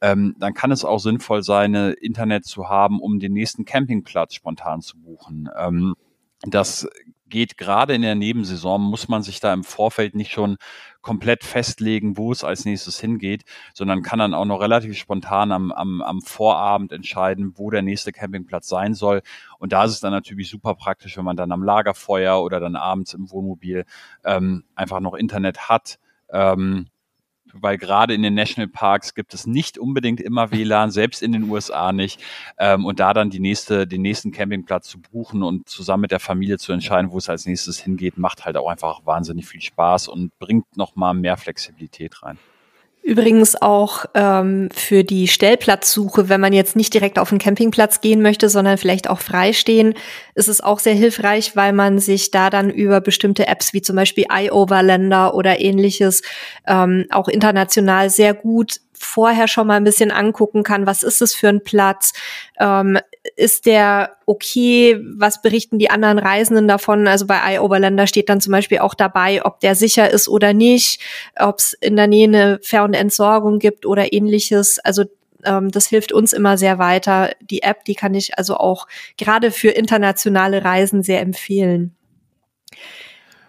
[0.00, 4.82] ähm, dann kann es auch sinnvoll sein, Internet zu haben, um den nächsten Campingplatz spontan
[4.82, 5.48] zu buchen.
[5.58, 5.94] Ähm,
[6.42, 6.88] das
[7.28, 10.56] geht gerade in der Nebensaison, muss man sich da im Vorfeld nicht schon
[11.00, 15.72] komplett festlegen, wo es als nächstes hingeht, sondern kann dann auch noch relativ spontan am,
[15.72, 19.22] am, am Vorabend entscheiden, wo der nächste Campingplatz sein soll.
[19.58, 22.76] Und da ist es dann natürlich super praktisch, wenn man dann am Lagerfeuer oder dann
[22.76, 23.84] abends im Wohnmobil
[24.24, 25.98] ähm, einfach noch Internet hat.
[26.30, 26.88] Ähm,
[27.52, 31.92] weil gerade in den Nationalparks gibt es nicht unbedingt immer WLAN, selbst in den USA
[31.92, 32.20] nicht.
[32.58, 36.20] Ähm, und da dann die nächste, den nächsten Campingplatz zu buchen und zusammen mit der
[36.20, 40.08] Familie zu entscheiden, wo es als nächstes hingeht, macht halt auch einfach wahnsinnig viel Spaß
[40.08, 42.38] und bringt nochmal mehr Flexibilität rein.
[43.02, 48.20] Übrigens auch ähm, für die Stellplatzsuche, wenn man jetzt nicht direkt auf den Campingplatz gehen
[48.20, 49.94] möchte, sondern vielleicht auch freistehen,
[50.34, 53.96] ist es auch sehr hilfreich, weil man sich da dann über bestimmte Apps wie zum
[53.96, 56.22] Beispiel iOverlander oder ähnliches
[56.66, 61.34] ähm, auch international sehr gut vorher schon mal ein bisschen angucken kann, was ist es
[61.34, 62.12] für ein Platz,
[62.58, 62.98] ähm,
[63.36, 67.08] ist der okay, was berichten die anderen Reisenden davon?
[67.08, 71.00] Also bei iOverlander steht dann zum Beispiel auch dabei, ob der sicher ist oder nicht,
[71.38, 74.78] ob es in der Nähe eine Fähr- und Entsorgung gibt oder ähnliches.
[74.80, 75.04] Also
[75.44, 77.30] ähm, das hilft uns immer sehr weiter.
[77.40, 78.86] Die App, die kann ich also auch
[79.16, 81.94] gerade für internationale Reisen sehr empfehlen.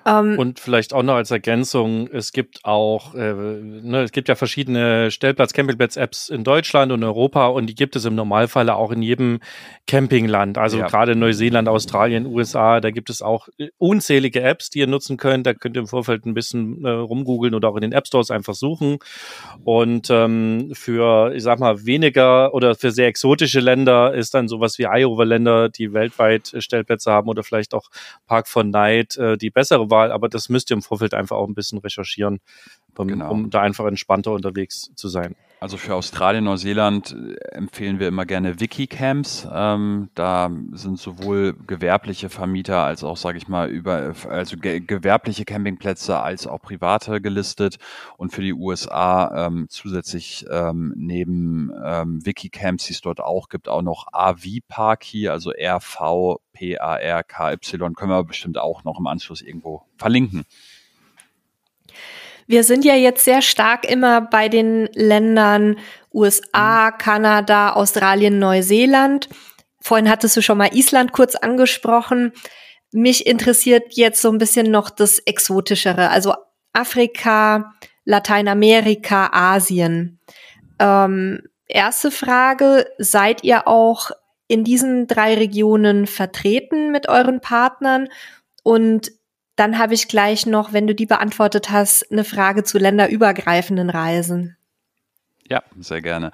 [0.03, 4.29] Um, ähm, und vielleicht auch noch als Ergänzung, es gibt auch, äh, ne, es gibt
[4.29, 9.03] ja verschiedene Stellplatz-Campingplatz-Apps in Deutschland und Europa und die gibt es im Normalfall auch in
[9.03, 9.39] jedem
[9.85, 10.57] Campingland.
[10.57, 10.87] Also ja.
[10.87, 15.45] gerade Neuseeland, Australien, USA, da gibt es auch unzählige Apps, die ihr nutzen könnt.
[15.45, 18.31] Da könnt ihr im Vorfeld ein bisschen äh, rumgoogeln oder auch in den App Stores
[18.31, 18.97] einfach suchen.
[19.63, 24.79] Und ähm, für, ich sag mal, weniger oder für sehr exotische Länder ist dann sowas
[24.79, 27.89] wie Iowa-Länder, die weltweit Stellplätze haben oder vielleicht auch
[28.25, 31.47] Park for Night, äh, die bessere Wahl, aber das müsst ihr im Vorfeld einfach auch
[31.47, 32.39] ein bisschen recherchieren,
[32.97, 33.29] um, genau.
[33.29, 35.35] um da einfach entspannter unterwegs zu sein.
[35.61, 39.47] Also für Australien, Neuseeland äh, empfehlen wir immer gerne Wikicamps.
[39.53, 45.45] Ähm, da sind sowohl gewerbliche Vermieter als auch, sage ich mal, über also ge gewerbliche
[45.45, 47.77] Campingplätze als auch private gelistet.
[48.17, 53.69] Und für die USA ähm, zusätzlich ähm, neben ähm, Wikicamps, die es dort auch gibt,
[53.69, 58.83] auch noch AV Parky, also RV P A R K Y, können wir bestimmt auch
[58.83, 60.43] noch im Anschluss irgendwo verlinken.
[62.47, 65.77] Wir sind ja jetzt sehr stark immer bei den Ländern
[66.13, 66.97] USA, mhm.
[66.97, 69.29] Kanada, Australien, Neuseeland.
[69.79, 72.33] Vorhin hattest du schon mal Island kurz angesprochen.
[72.91, 76.33] Mich interessiert jetzt so ein bisschen noch das Exotischere, also
[76.73, 77.73] Afrika,
[78.05, 80.19] Lateinamerika, Asien.
[80.79, 84.11] Ähm, erste Frage, seid ihr auch
[84.47, 88.09] in diesen drei Regionen vertreten mit euren Partnern?
[88.63, 89.11] Und
[89.61, 94.57] dann habe ich gleich noch, wenn du die beantwortet hast, eine Frage zu länderübergreifenden Reisen.
[95.47, 96.31] Ja, sehr gerne.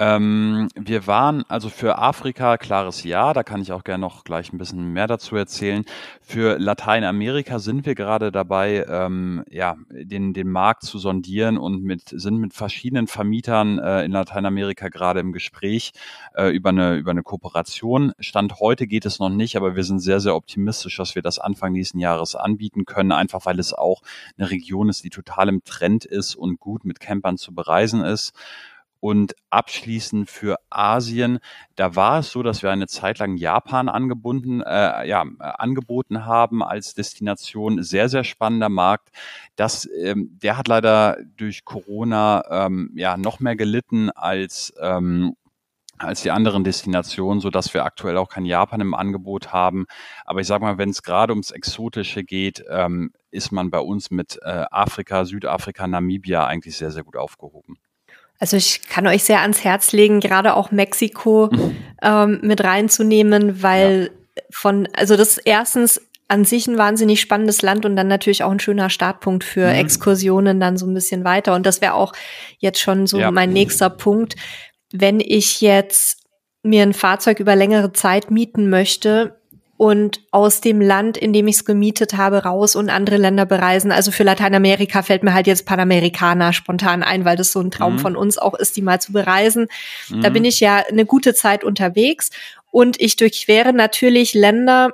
[0.00, 4.50] Ähm, wir waren also für Afrika klares Ja, da kann ich auch gerne noch gleich
[4.50, 5.84] ein bisschen mehr dazu erzählen.
[6.22, 12.04] Für Lateinamerika sind wir gerade dabei, ähm, ja, den, den Markt zu sondieren und mit,
[12.06, 15.92] sind mit verschiedenen Vermietern äh, in Lateinamerika gerade im Gespräch
[16.34, 18.12] äh, über, eine, über eine Kooperation.
[18.18, 21.38] Stand heute geht es noch nicht, aber wir sind sehr, sehr optimistisch, dass wir das
[21.38, 24.00] Anfang nächsten Jahres anbieten können, einfach weil es auch
[24.38, 28.32] eine Region ist, die total im Trend ist und gut mit Campern zu bereisen ist.
[29.00, 31.38] Und abschließend für Asien,
[31.74, 36.62] da war es so, dass wir eine Zeit lang Japan angebunden, äh, ja, angeboten haben
[36.62, 37.82] als Destination.
[37.82, 39.08] Sehr, sehr spannender Markt.
[39.56, 45.34] Das, ähm, der hat leider durch Corona ähm, ja noch mehr gelitten als ähm,
[46.00, 49.84] als die anderen Destinationen, so dass wir aktuell auch kein Japan im Angebot haben.
[50.24, 54.10] Aber ich sage mal, wenn es gerade ums Exotische geht, ähm, ist man bei uns
[54.10, 57.76] mit äh, Afrika, Südafrika, Namibia eigentlich sehr, sehr gut aufgehoben.
[58.40, 61.76] Also ich kann euch sehr ans Herz legen, gerade auch Mexiko mhm.
[62.02, 64.42] ähm, mit reinzunehmen, weil ja.
[64.50, 68.60] von, also das erstens an sich ein wahnsinnig spannendes Land und dann natürlich auch ein
[68.60, 69.74] schöner Startpunkt für mhm.
[69.74, 71.54] Exkursionen dann so ein bisschen weiter.
[71.54, 72.12] Und das wäre auch
[72.58, 73.30] jetzt schon so ja.
[73.30, 74.36] mein nächster Punkt.
[74.92, 76.22] Wenn ich jetzt
[76.62, 79.39] mir ein Fahrzeug über längere Zeit mieten möchte,
[79.80, 83.92] und aus dem Land, in dem ich es gemietet habe, raus und andere Länder bereisen.
[83.92, 87.94] Also für Lateinamerika fällt mir halt jetzt Panamericana spontan ein, weil das so ein Traum
[87.94, 87.98] mhm.
[87.98, 89.68] von uns auch ist, die mal zu bereisen.
[90.10, 90.20] Mhm.
[90.20, 92.28] Da bin ich ja eine gute Zeit unterwegs
[92.70, 94.90] und ich durchquere natürlich Länder,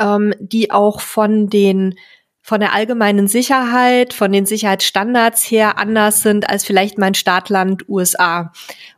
[0.00, 1.94] ähm, die auch von den
[2.42, 8.52] von der allgemeinen Sicherheit, von den Sicherheitsstandards her anders sind als vielleicht mein Startland USA.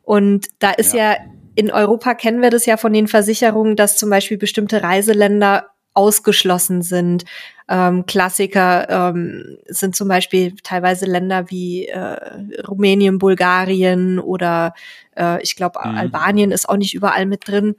[0.04, 1.18] Und da ist ja, ja
[1.56, 6.82] in Europa kennen wir das ja von den Versicherungen, dass zum Beispiel bestimmte Reiseländer ausgeschlossen
[6.82, 7.24] sind.
[7.68, 14.74] Ähm, Klassiker ähm, sind zum Beispiel teilweise Länder wie äh, Rumänien, Bulgarien oder
[15.16, 15.96] äh, ich glaube mhm.
[15.96, 17.74] Albanien ist auch nicht überall mit drin.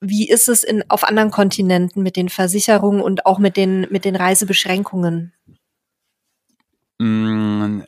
[0.00, 4.04] Wie ist es in, auf anderen Kontinenten mit den Versicherungen und auch mit den, mit
[4.04, 5.32] den Reisebeschränkungen?
[6.98, 7.80] Mm,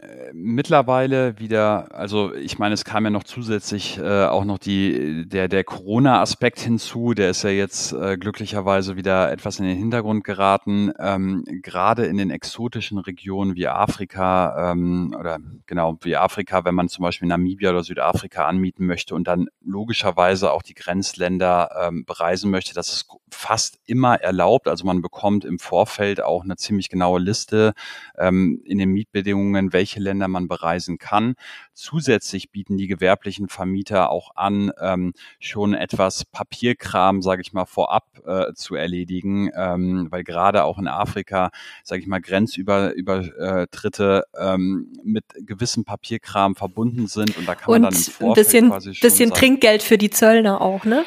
[0.43, 5.49] mittlerweile wieder, also ich meine, es kam ja noch zusätzlich äh, auch noch die der
[5.49, 7.15] der Corona-Aspekt hinzu.
[7.15, 10.93] Der ist ja jetzt äh, glücklicherweise wieder etwas in den Hintergrund geraten.
[10.99, 16.89] Ähm, Gerade in den exotischen Regionen wie Afrika ähm, oder genau wie Afrika, wenn man
[16.89, 22.51] zum Beispiel Namibia oder Südafrika anmieten möchte und dann logischerweise auch die Grenzländer ähm, bereisen
[22.51, 24.69] möchte, das ist fast immer erlaubt.
[24.69, 27.73] Also man bekommt im Vorfeld auch eine ziemlich genaue Liste
[28.19, 31.35] ähm, in den Mietbedingungen, welche Länder man bereisen kann.
[31.75, 38.07] Zusätzlich bieten die gewerblichen Vermieter auch an, ähm, schon etwas Papierkram, sage ich mal, vorab
[38.27, 41.51] äh, zu erledigen, ähm, weil gerade auch in Afrika,
[41.85, 47.93] sage ich mal, Grenzübertritte ähm, mit gewissem Papierkram verbunden sind und da kann und man
[47.93, 51.05] dann im Vorfeld ein bisschen, quasi schon bisschen Trinkgeld für die Zöllner auch, ne?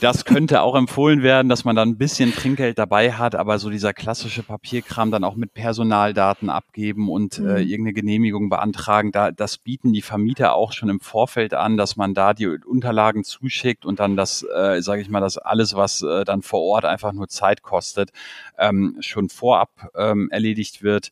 [0.00, 3.70] Das könnte auch empfohlen werden, dass man dann ein bisschen Trinkgeld dabei hat, aber so
[3.70, 7.48] dieser klassische Papierkram dann auch mit Personaldaten abgeben und äh, mhm.
[7.48, 11.96] äh, irgendeine Genehmigung beantragen, da das bieten die Vermieter auch schon im Vorfeld an, dass
[11.96, 16.02] man da die Unterlagen zuschickt und dann das, äh, sage ich mal, das alles, was
[16.02, 18.10] äh, dann vor Ort einfach nur Zeit kostet,
[18.58, 21.10] ähm, schon vorab ähm, erledigt wird.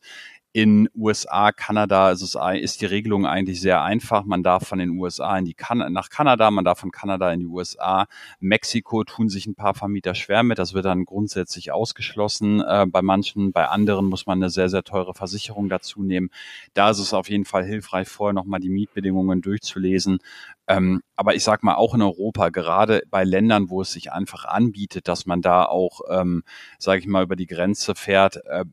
[0.55, 4.23] In USA, Kanada ist, es, ist die Regelung eigentlich sehr einfach.
[4.23, 7.39] Man darf von den USA in die kan nach Kanada, man darf von Kanada in
[7.39, 8.05] die USA.
[8.39, 10.59] Mexiko tun sich ein paar Vermieter schwer mit.
[10.59, 12.61] Das wird dann grundsätzlich ausgeschlossen.
[12.61, 16.29] Äh, bei manchen, bei anderen muss man eine sehr, sehr teure Versicherung dazu nehmen.
[16.75, 20.19] Da ist es auf jeden Fall hilfreich, vorher nochmal die Mietbedingungen durchzulesen.
[20.67, 24.45] Ähm, aber ich sag mal, auch in Europa, gerade bei Ländern, wo es sich einfach
[24.45, 26.43] anbietet, dass man da auch, ähm,
[26.77, 28.65] sage ich mal, über die Grenze fährt, äh,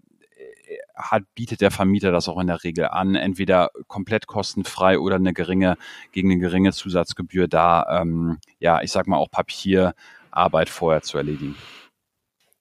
[1.03, 5.32] hat, bietet der Vermieter das auch in der Regel an, entweder komplett kostenfrei oder eine
[5.32, 5.76] geringe,
[6.12, 11.57] gegen eine geringe Zusatzgebühr da, ähm, ja, ich sag mal auch Papierarbeit vorher zu erledigen.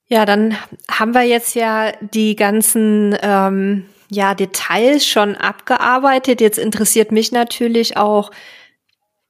[0.07, 0.55] Ja, dann
[0.89, 6.41] haben wir jetzt ja die ganzen ähm, ja, Details schon abgearbeitet.
[6.41, 8.31] Jetzt interessiert mich natürlich auch,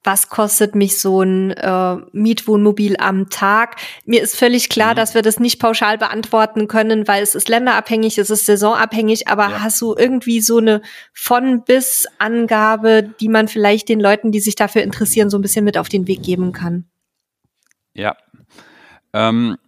[0.02, 3.76] was kostet mich so ein äh, Mietwohnmobil am Tag?
[4.06, 4.96] Mir ist völlig klar, mhm.
[4.96, 9.50] dass wir das nicht pauschal beantworten können, weil es ist länderabhängig, es ist saisonabhängig, aber
[9.50, 9.60] ja.
[9.60, 10.80] hast du irgendwie so eine
[11.12, 15.64] von bis Angabe, die man vielleicht den Leuten, die sich dafür interessieren, so ein bisschen
[15.64, 16.86] mit auf den Weg geben kann?
[17.92, 18.16] Ja.
[19.12, 19.58] Ähm,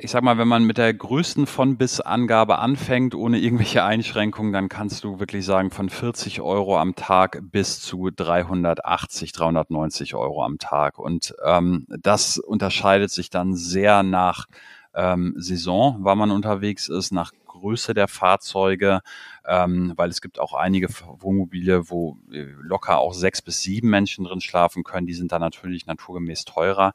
[0.00, 4.52] ich sag mal, wenn man mit der größten von bis Angabe anfängt, ohne irgendwelche Einschränkungen,
[4.52, 10.44] dann kannst du wirklich sagen, von 40 Euro am Tag bis zu 380, 390 Euro
[10.44, 10.98] am Tag.
[10.98, 14.46] Und ähm, das unterscheidet sich dann sehr nach
[14.94, 19.00] ähm, Saison, wann man unterwegs ist, nach Größe der Fahrzeuge,
[19.46, 24.24] ähm, weil es gibt auch einige Wohnmobile, wo äh, locker auch sechs bis sieben Menschen
[24.24, 25.06] drin schlafen können.
[25.06, 26.92] Die sind dann natürlich naturgemäß teurer.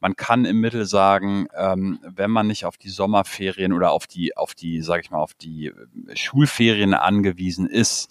[0.00, 4.36] Man kann im Mittel sagen, ähm, wenn man nicht auf die Sommerferien oder auf die,
[4.36, 8.10] auf die, sage ich mal, auf die äh, Schulferien angewiesen ist,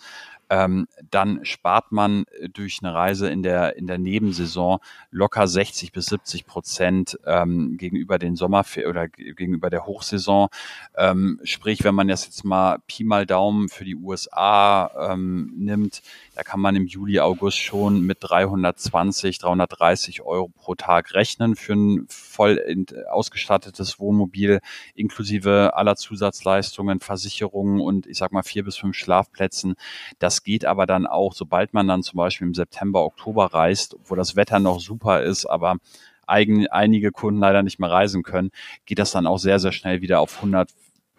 [0.49, 4.79] ähm, dann spart man äh, durch eine Reise in der, in der Nebensaison
[5.11, 10.49] locker 60 bis 70 Prozent ähm, gegenüber den Sommerferien oder gegenüber der Hochsaison.
[10.97, 16.01] Ähm, sprich, wenn man das jetzt mal Pi mal Daumen für die USA ähm, nimmt,
[16.39, 21.73] da kann man im Juli, August schon mit 320, 330 Euro pro Tag rechnen für
[21.73, 22.63] ein voll
[23.11, 24.61] ausgestattetes Wohnmobil
[24.95, 29.75] inklusive aller Zusatzleistungen, Versicherungen und ich sag mal vier bis fünf Schlafplätzen.
[30.19, 34.15] Das geht aber dann auch, sobald man dann zum Beispiel im September, Oktober reist, wo
[34.15, 35.75] das Wetter noch super ist, aber
[36.25, 38.51] einige Kunden leider nicht mehr reisen können,
[38.85, 40.69] geht das dann auch sehr, sehr schnell wieder auf 100,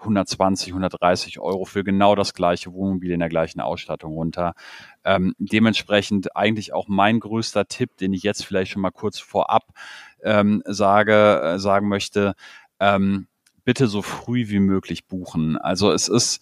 [0.00, 4.54] 120, 130 Euro für genau das gleiche Wohnmobil in der gleichen Ausstattung runter.
[5.04, 9.64] Ähm, dementsprechend eigentlich auch mein größter Tipp, den ich jetzt vielleicht schon mal kurz vorab
[10.22, 12.34] ähm, sage, äh, sagen möchte,
[12.78, 13.26] ähm,
[13.64, 15.56] bitte so früh wie möglich buchen.
[15.56, 16.40] Also es ist,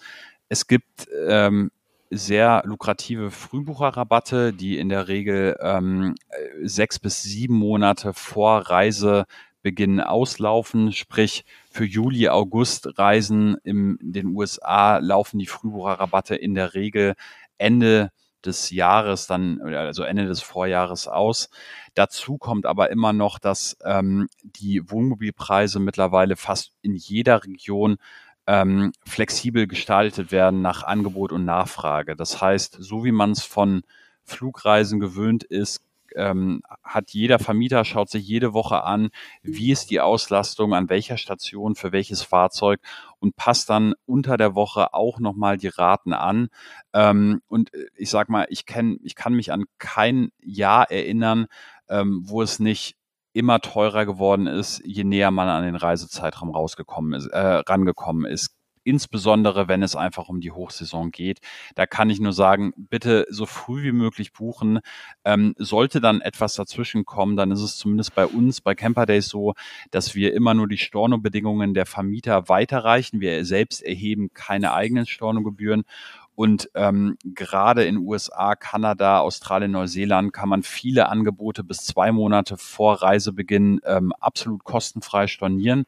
[0.48, 1.70] es gibt ähm,
[2.10, 6.14] sehr lukrative Frühbucherrabatte, die in der Regel ähm,
[6.62, 8.70] sechs bis sieben Monate vor
[9.58, 10.92] Reisebeginn auslaufen.
[10.92, 17.14] Sprich, für Juli, August Reisen in den USA laufen die Frühbucherrabatte in der Regel
[17.58, 18.10] Ende
[18.44, 21.50] des Jahres dann, also Ende des Vorjahres aus.
[21.94, 27.96] Dazu kommt aber immer noch, dass ähm, die Wohnmobilpreise mittlerweile fast in jeder Region
[28.46, 32.14] ähm, flexibel gestaltet werden nach Angebot und Nachfrage.
[32.14, 33.82] Das heißt, so wie man es von
[34.22, 35.80] Flugreisen gewöhnt ist,
[36.16, 39.10] ähm, hat jeder Vermieter, schaut sich jede Woche an,
[39.42, 42.80] wie ist die Auslastung, an welcher Station, für welches Fahrzeug
[43.18, 46.48] und passt dann unter der Woche auch nochmal die Raten an.
[46.92, 51.46] Ähm, und äh, ich sag mal, ich kenne, ich kann mich an kein Jahr erinnern,
[51.88, 52.96] ähm, wo es nicht
[53.32, 58.57] immer teurer geworden ist, je näher man an den Reisezeitraum rausgekommen ist, äh, rangekommen ist.
[58.88, 61.40] Insbesondere, wenn es einfach um die Hochsaison geht.
[61.74, 64.80] Da kann ich nur sagen, bitte so früh wie möglich buchen.
[65.24, 69.28] Ähm, sollte dann etwas dazwischen kommen, dann ist es zumindest bei uns, bei Camper Days
[69.28, 69.54] so,
[69.90, 73.20] dass wir immer nur die Stornobedingungen der Vermieter weiterreichen.
[73.20, 75.84] Wir selbst erheben keine eigenen Stornogebühren
[76.38, 82.56] und ähm, gerade in USA, Kanada, Australien, Neuseeland kann man viele Angebote bis zwei Monate
[82.56, 85.84] vor Reisebeginn ähm, absolut kostenfrei stornieren.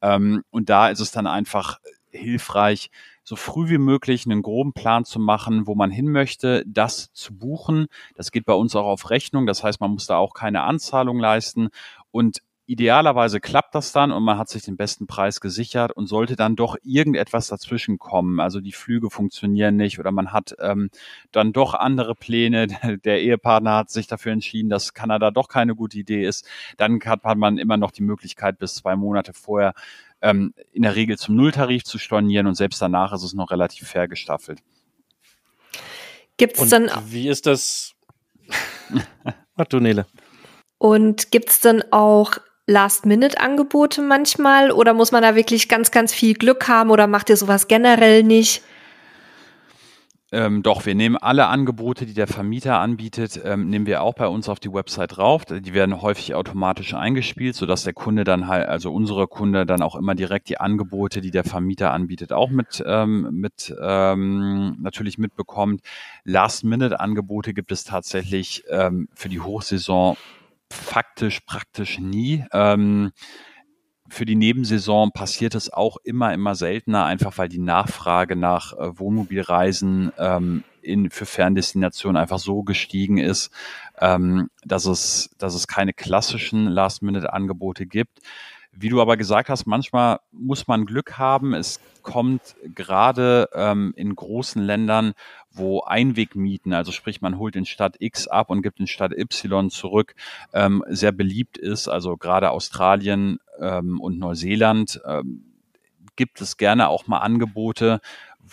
[0.00, 1.78] Ähm, und da ist es dann einfach
[2.12, 2.90] hilfreich,
[3.24, 7.36] so früh wie möglich einen groben Plan zu machen, wo man hin möchte, das zu
[7.36, 7.86] buchen.
[8.14, 9.46] Das geht bei uns auch auf Rechnung.
[9.46, 11.68] Das heißt, man muss da auch keine Anzahlung leisten.
[12.10, 16.36] Und idealerweise klappt das dann und man hat sich den besten Preis gesichert und sollte
[16.36, 18.40] dann doch irgendetwas dazwischen kommen.
[18.40, 20.90] Also die Flüge funktionieren nicht oder man hat ähm,
[21.32, 22.68] dann doch andere Pläne.
[23.04, 26.46] Der Ehepartner hat sich dafür entschieden, dass Kanada doch keine gute Idee ist.
[26.76, 29.74] Dann hat man immer noch die Möglichkeit, bis zwei Monate vorher
[30.22, 33.88] ähm, in der Regel zum Nulltarif zu stornieren und selbst danach ist es noch relativ
[33.88, 34.60] fair gestaffelt.
[36.36, 36.90] Gibt es dann.
[37.06, 37.94] Wie ist das?
[39.56, 40.06] Ach du Nele.
[40.78, 46.34] Und gibt es dann auch Last-Minute-Angebote manchmal oder muss man da wirklich ganz, ganz viel
[46.34, 48.62] Glück haben oder macht ihr sowas generell nicht?
[50.34, 54.26] Ähm, doch, wir nehmen alle Angebote, die der Vermieter anbietet, ähm, nehmen wir auch bei
[54.26, 55.44] uns auf die Website drauf.
[55.44, 59.94] Die werden häufig automatisch eingespielt, sodass der Kunde dann halt, also unsere Kunde dann auch
[59.94, 65.82] immer direkt die Angebote, die der Vermieter anbietet, auch mit, ähm, mit ähm, natürlich mitbekommt.
[66.24, 70.16] Last-Minute-Angebote gibt es tatsächlich ähm, für die Hochsaison
[70.72, 72.46] faktisch praktisch nie.
[72.54, 73.12] Ähm,
[74.12, 78.98] für die Nebensaison passiert es auch immer, immer seltener, einfach weil die Nachfrage nach äh,
[78.98, 83.50] Wohnmobilreisen ähm, in, für Ferndestinationen einfach so gestiegen ist,
[83.98, 88.18] ähm, dass, es, dass es keine klassischen Last-Minute-Angebote gibt.
[88.74, 91.52] Wie du aber gesagt hast, manchmal muss man Glück haben.
[91.52, 95.12] Es kommt gerade ähm, in großen Ländern,
[95.50, 99.70] wo Einwegmieten, also sprich man holt in Stadt X ab und gibt in Stadt Y
[99.70, 100.14] zurück,
[100.54, 101.86] ähm, sehr beliebt ist.
[101.88, 105.44] Also gerade Australien ähm, und Neuseeland ähm,
[106.16, 108.00] gibt es gerne auch mal Angebote,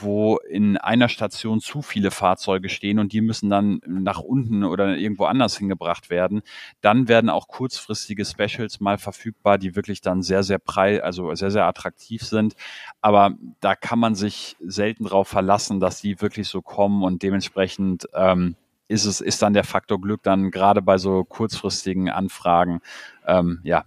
[0.01, 4.97] wo in einer Station zu viele Fahrzeuge stehen und die müssen dann nach unten oder
[4.97, 6.41] irgendwo anders hingebracht werden.
[6.81, 11.51] Dann werden auch kurzfristige Specials mal verfügbar, die wirklich dann sehr, sehr prei, also sehr,
[11.51, 12.55] sehr attraktiv sind.
[13.01, 18.07] Aber da kann man sich selten darauf verlassen, dass die wirklich so kommen und dementsprechend
[18.13, 18.55] ähm,
[18.87, 22.81] ist es, ist dann der Faktor Glück dann gerade bei so kurzfristigen Anfragen
[23.25, 23.85] ähm, ja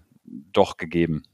[0.52, 1.24] doch gegeben.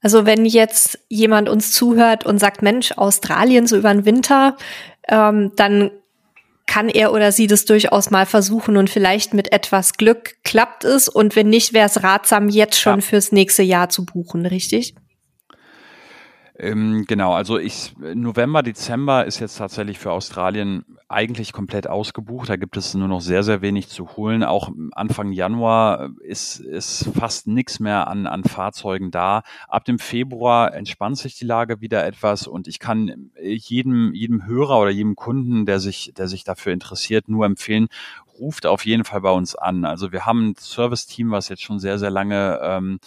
[0.00, 4.56] Also wenn jetzt jemand uns zuhört und sagt, Mensch, Australien so über den Winter,
[5.08, 5.90] ähm, dann
[6.66, 11.08] kann er oder sie das durchaus mal versuchen und vielleicht mit etwas Glück klappt es
[11.08, 13.04] und wenn nicht, wäre es ratsam, jetzt schon ja.
[13.04, 14.94] fürs nächste Jahr zu buchen, richtig?
[16.62, 22.50] Ähm, genau, also ich, November, Dezember ist jetzt tatsächlich für Australien eigentlich komplett ausgebucht.
[22.50, 24.44] Da gibt es nur noch sehr, sehr wenig zu holen.
[24.44, 29.42] Auch Anfang Januar ist, ist fast nichts mehr an, an Fahrzeugen da.
[29.68, 34.80] Ab dem Februar entspannt sich die Lage wieder etwas und ich kann jedem, jedem Hörer
[34.80, 37.88] oder jedem Kunden, der sich, der sich dafür interessiert, nur empfehlen,
[38.38, 39.86] ruft auf jeden Fall bei uns an.
[39.86, 43.00] Also wir haben ein Service-Team, was jetzt schon sehr, sehr lange ähm,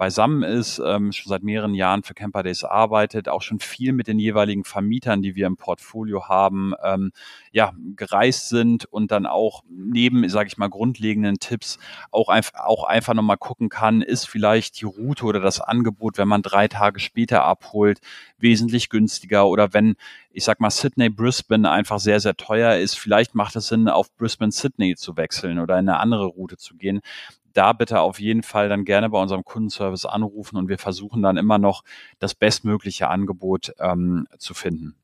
[0.00, 4.06] beisammen ist, ähm, schon seit mehreren Jahren für Camper Days arbeitet, auch schon viel mit
[4.06, 7.12] den jeweiligen Vermietern, die wir im Portfolio haben, ähm,
[7.52, 11.78] ja, gereist sind und dann auch neben, sage ich mal, grundlegenden Tipps
[12.12, 16.28] auch, einfach auch einfach nochmal gucken kann, ist vielleicht die Route oder das Angebot, wenn
[16.28, 18.00] man drei Tage später abholt,
[18.38, 19.96] wesentlich günstiger oder wenn,
[20.32, 24.10] ich sag mal, Sydney, Brisbane einfach sehr, sehr teuer ist, vielleicht macht es Sinn, auf
[24.16, 27.02] Brisbane, Sydney zu wechseln oder in eine andere Route zu gehen
[27.52, 31.36] da bitte auf jeden Fall dann gerne bei unserem Kundenservice anrufen und wir versuchen dann
[31.36, 31.82] immer noch
[32.18, 34.94] das bestmögliche Angebot ähm, zu finden.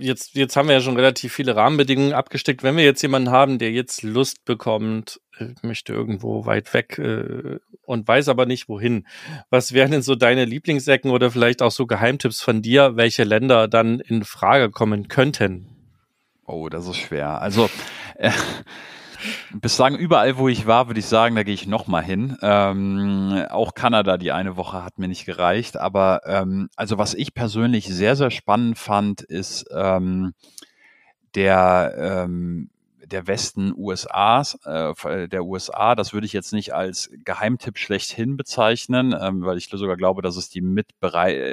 [0.00, 2.64] Jetzt, jetzt haben wir ja schon relativ viele Rahmenbedingungen abgesteckt.
[2.64, 7.60] Wenn wir jetzt jemanden haben, der jetzt Lust bekommt, äh, möchte irgendwo weit weg äh,
[7.82, 9.06] und weiß aber nicht wohin,
[9.50, 13.68] was wären denn so deine Lieblingsecken oder vielleicht auch so Geheimtipps von dir, welche Länder
[13.68, 15.68] dann in Frage kommen könnten?
[16.44, 17.40] Oh, das ist schwer.
[17.40, 17.70] Also
[18.16, 18.32] äh,
[19.52, 22.36] Bislang überall, wo ich war, würde ich sagen, da gehe ich nochmal hin.
[22.42, 25.76] Ähm, auch Kanada die eine Woche hat mir nicht gereicht.
[25.76, 30.34] Aber ähm, also was ich persönlich sehr, sehr spannend fand, ist ähm,
[31.34, 32.70] der ähm,
[33.08, 39.14] der Westen USAs, äh, der USA, das würde ich jetzt nicht als Geheimtipp schlechthin bezeichnen,
[39.18, 40.86] ähm, weil ich sogar glaube, dass es die mit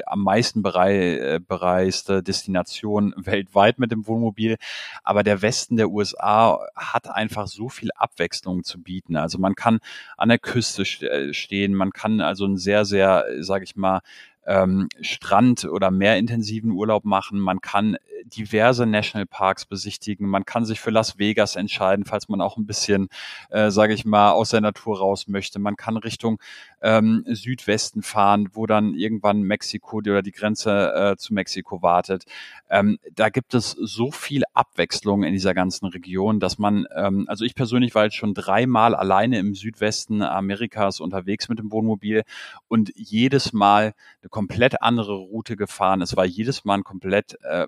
[0.06, 4.58] am meisten berei äh, bereiste Destination weltweit mit dem Wohnmobil.
[5.04, 9.16] Aber der Westen der USA hat einfach so viel Abwechslung zu bieten.
[9.16, 9.80] Also man kann
[10.18, 14.02] an der Küste äh, stehen, man kann also ein sehr, sehr, sage ich mal,
[14.46, 17.40] ähm, Strand- oder mehr intensiven Urlaub machen.
[17.40, 20.28] Man kann diverse Nationalparks besichtigen.
[20.28, 23.08] Man kann sich für Las Vegas entscheiden, falls man auch ein bisschen,
[23.50, 25.60] äh, sage ich mal, aus der Natur raus möchte.
[25.60, 26.40] Man kann Richtung
[26.86, 32.26] ähm, Südwesten fahren, wo dann irgendwann Mexiko oder die Grenze äh, zu Mexiko wartet.
[32.70, 37.44] Ähm, da gibt es so viel Abwechslung in dieser ganzen Region, dass man, ähm, also
[37.44, 42.22] ich persönlich war jetzt schon dreimal alleine im Südwesten Amerikas unterwegs mit dem Wohnmobil
[42.68, 46.04] und jedes Mal eine komplett andere Route gefahren.
[46.04, 47.66] Es war jedes Mal ein komplett äh,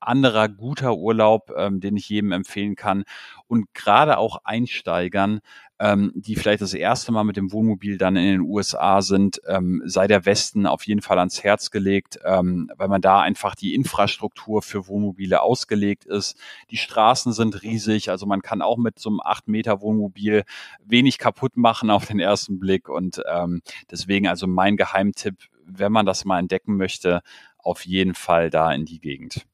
[0.00, 3.04] anderer guter Urlaub, ähm, den ich jedem empfehlen kann.
[3.48, 5.40] Und gerade auch Einsteigern
[5.78, 9.82] ähm, die vielleicht das erste Mal mit dem Wohnmobil dann in den USA sind, ähm,
[9.84, 13.74] sei der Westen auf jeden Fall ans Herz gelegt, ähm, weil man da einfach die
[13.74, 16.38] Infrastruktur für Wohnmobile ausgelegt ist.
[16.70, 20.44] Die Straßen sind riesig, also man kann auch mit so einem 8 Meter Wohnmobil
[20.84, 23.60] wenig kaputt machen auf den ersten Blick und ähm,
[23.90, 27.22] deswegen also mein Geheimtipp, wenn man das mal entdecken möchte,
[27.58, 29.46] auf jeden Fall da in die Gegend.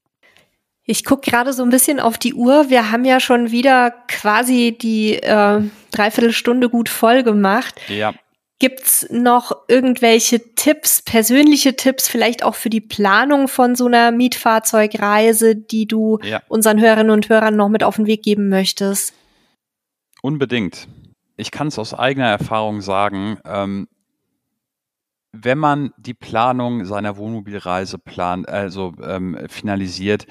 [0.85, 2.69] Ich gucke gerade so ein bisschen auf die Uhr.
[2.69, 5.61] Wir haben ja schon wieder quasi die äh,
[5.93, 7.81] Dreiviertelstunde gut voll gemacht.
[7.89, 8.13] Ja.
[8.59, 15.57] Gibt's noch irgendwelche Tipps, persönliche Tipps, vielleicht auch für die Planung von so einer Mietfahrzeugreise,
[15.57, 16.43] die du ja.
[16.49, 19.15] unseren Hörerinnen und Hörern noch mit auf den Weg geben möchtest?
[20.21, 20.89] Unbedingt.
[21.37, 23.39] Ich kann es aus eigener Erfahrung sagen.
[23.45, 23.89] Ähm,
[25.33, 30.27] wenn man die Planung seiner Wohnmobilreise plant, also ähm, finalisiert,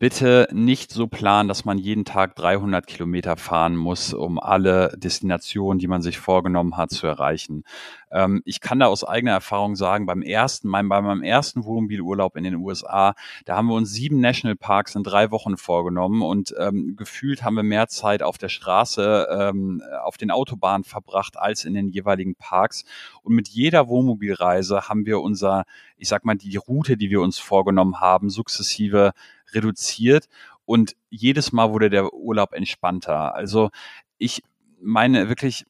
[0.00, 5.78] bitte nicht so planen, dass man jeden Tag 300 Kilometer fahren muss, um alle Destinationen,
[5.78, 7.64] die man sich vorgenommen hat, zu erreichen.
[8.10, 12.36] Ähm, ich kann da aus eigener Erfahrung sagen, beim ersten, mein, bei meinem ersten Wohnmobilurlaub
[12.36, 16.96] in den USA, da haben wir uns sieben Nationalparks in drei Wochen vorgenommen und ähm,
[16.96, 21.74] gefühlt haben wir mehr Zeit auf der Straße, ähm, auf den Autobahnen verbracht als in
[21.74, 22.84] den jeweiligen Parks.
[23.22, 25.64] Und mit jeder Wohnmobilreise haben wir unser,
[25.96, 29.12] ich sag mal, die Route, die wir uns vorgenommen haben, sukzessive
[29.52, 30.28] reduziert
[30.64, 33.34] und jedes Mal wurde der Urlaub entspannter.
[33.34, 33.70] Also
[34.18, 34.42] ich
[34.80, 35.66] meine wirklich,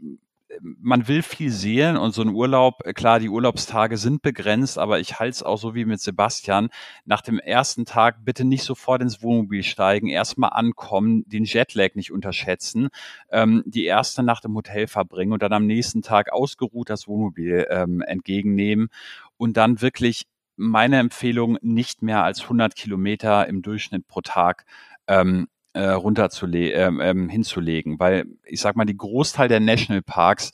[0.61, 5.18] man will viel sehen und so ein Urlaub, klar, die Urlaubstage sind begrenzt, aber ich
[5.18, 6.70] halte es auch so wie mit Sebastian.
[7.05, 12.12] Nach dem ersten Tag bitte nicht sofort ins Wohnmobil steigen, erstmal ankommen, den Jetlag nicht
[12.12, 12.88] unterschätzen,
[13.30, 17.66] ähm, die erste Nacht im Hotel verbringen und dann am nächsten Tag ausgeruht das Wohnmobil
[17.70, 18.88] ähm, entgegennehmen
[19.36, 20.26] und dann wirklich
[20.57, 24.66] meine Empfehlung, nicht mehr als 100 Kilometer im Durchschnitt pro Tag
[25.07, 30.53] ähm, äh, runterzule ähm, ähm, hinzulegen, weil ich sag mal, die Großteil der Nationalparks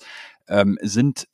[0.49, 1.29] ähm, sind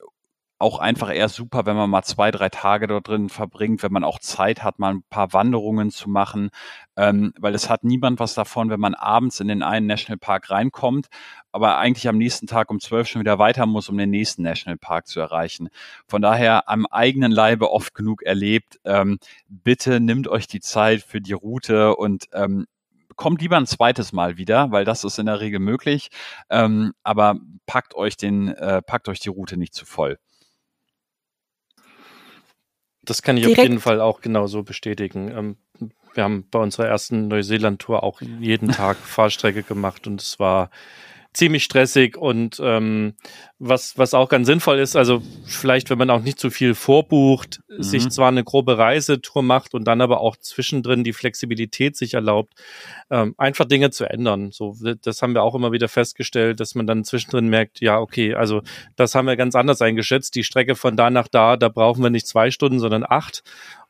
[0.63, 4.05] auch einfach eher super, wenn man mal zwei, drei Tage dort drin verbringt, wenn man
[4.05, 6.51] auch Zeit hat, mal ein paar Wanderungen zu machen,
[6.95, 11.07] ähm, weil es hat niemand was davon, wenn man abends in den einen Nationalpark reinkommt,
[11.51, 15.05] aber eigentlich am nächsten Tag um zwölf schon wieder weiter muss, um den nächsten Nationalpark
[15.05, 15.69] zu erreichen.
[16.07, 18.79] Von daher am eigenen Leibe oft genug erlebt.
[18.85, 19.19] Ähm,
[19.49, 22.67] bitte nimmt euch die Zeit für die Route und ähm,
[23.15, 26.09] kommt lieber ein zweites Mal wieder, weil das ist in der Regel möglich.
[26.49, 30.19] Ähm, aber packt euch den, äh, packt euch die Route nicht zu voll.
[33.03, 33.59] Das kann ich Direkt.
[33.59, 35.29] auf jeden Fall auch genauso bestätigen.
[35.29, 35.57] Ähm,
[36.13, 40.69] wir haben bei unserer ersten Neuseeland-Tour auch jeden Tag Fahrstrecke gemacht und es war
[41.33, 43.15] ziemlich stressig und ähm,
[43.59, 47.61] was, was auch ganz sinnvoll ist, also vielleicht, wenn man auch nicht zu viel vorbucht,
[47.69, 47.81] mhm.
[47.81, 52.53] sich zwar eine grobe Reisetour macht und dann aber auch zwischendrin die Flexibilität sich erlaubt,
[53.09, 54.51] ähm, einfach Dinge zu ändern.
[54.51, 58.35] So, das haben wir auch immer wieder festgestellt, dass man dann zwischendrin merkt, ja, okay,
[58.35, 58.61] also
[58.95, 60.35] das haben wir ganz anders eingeschätzt.
[60.35, 63.43] Die Strecke von da nach da, da brauchen wir nicht zwei Stunden, sondern acht.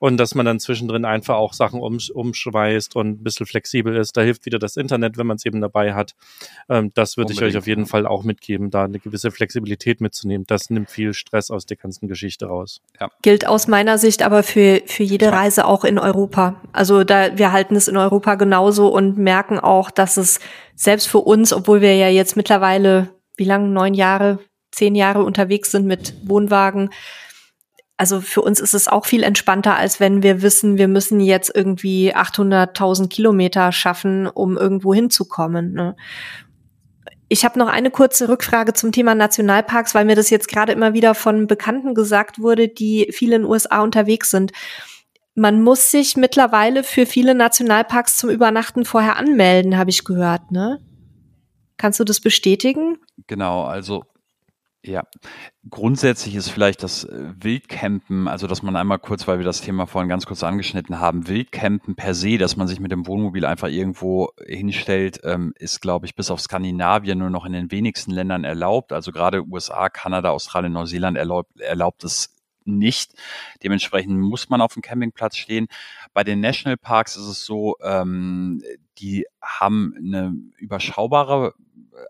[0.04, 4.18] Und dass man dann zwischendrin einfach auch Sachen um, umschweißt und ein bisschen flexibel ist.
[4.18, 6.14] Da hilft wieder das Internet, wenn man es eben dabei hat.
[6.68, 10.43] Ähm, das würde ich euch auf jeden Fall auch mitgeben, da eine gewisse Flexibilität mitzunehmen.
[10.45, 12.82] Das nimmt viel Stress aus der ganzen Geschichte raus.
[12.99, 13.12] Ja.
[13.22, 16.62] Gilt aus meiner Sicht aber für, für jede Reise auch in Europa.
[16.74, 20.41] Also da, wir halten es in Europa genauso und merken auch, dass es
[20.76, 24.39] selbst für uns, obwohl wir ja jetzt mittlerweile, wie lange, neun Jahre,
[24.72, 26.89] zehn Jahre unterwegs sind mit Wohnwagen,
[27.98, 31.52] also für uns ist es auch viel entspannter, als wenn wir wissen, wir müssen jetzt
[31.54, 35.74] irgendwie 800.000 Kilometer schaffen, um irgendwo hinzukommen.
[35.74, 35.96] Ne?
[37.30, 40.94] Ich habe noch eine kurze Rückfrage zum Thema Nationalparks, weil mir das jetzt gerade immer
[40.94, 44.52] wieder von Bekannten gesagt wurde, die viel in den USA unterwegs sind.
[45.36, 50.80] Man muss sich mittlerweile für viele Nationalparks zum Übernachten vorher anmelden, habe ich gehört, ne?
[51.78, 52.98] Kannst du das bestätigen?
[53.28, 54.04] Genau, also
[54.86, 55.04] ja,
[55.70, 59.88] grundsätzlich ist vielleicht das äh, Wildcampen, also dass man einmal kurz, weil wir das Thema
[59.88, 63.70] vorhin ganz kurz angeschnitten haben, Wildcampen per se, dass man sich mit dem Wohnmobil einfach
[63.70, 68.44] irgendwo hinstellt, ähm, ist, glaube ich, bis auf Skandinavien nur noch in den wenigsten Ländern
[68.44, 68.92] erlaubt.
[68.92, 72.34] Also gerade USA, Kanada, Australien, Neuseeland erlaubt, erlaubt es
[72.66, 73.14] nicht.
[73.64, 75.68] Dementsprechend muss man auf dem Campingplatz stehen.
[76.14, 78.61] Bei den Nationalparks ist es so, ähm,
[78.99, 81.53] die haben eine überschaubare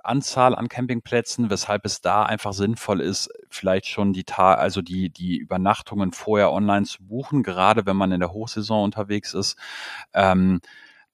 [0.04, 5.10] Anzahl an Campingplätzen, weshalb es da einfach sinnvoll ist, vielleicht schon die Ta also die,
[5.10, 9.58] die Übernachtungen vorher online zu buchen, gerade wenn man in der Hochsaison unterwegs ist.
[10.14, 10.62] Ähm,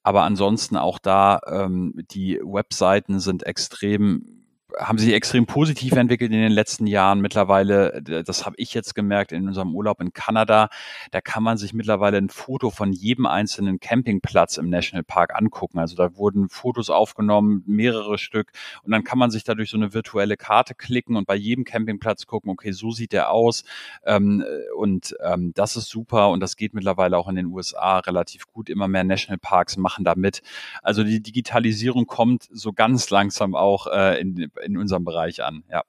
[0.03, 4.38] aber ansonsten auch da, ähm, die Webseiten sind extrem
[4.79, 7.19] haben sich extrem positiv entwickelt in den letzten Jahren.
[7.19, 10.69] Mittlerweile, das habe ich jetzt gemerkt in unserem Urlaub in Kanada,
[11.11, 15.79] da kann man sich mittlerweile ein Foto von jedem einzelnen Campingplatz im Nationalpark angucken.
[15.79, 18.51] Also da wurden Fotos aufgenommen, mehrere Stück,
[18.83, 22.25] und dann kann man sich dadurch so eine virtuelle Karte klicken und bei jedem Campingplatz
[22.25, 23.63] gucken, okay, so sieht der aus.
[24.05, 24.45] Ähm,
[24.77, 28.69] und ähm, das ist super und das geht mittlerweile auch in den USA relativ gut.
[28.69, 30.41] Immer mehr Nationalparks machen da mit.
[30.81, 35.83] Also die Digitalisierung kommt so ganz langsam auch äh, in, in unserem Bereich an, ja.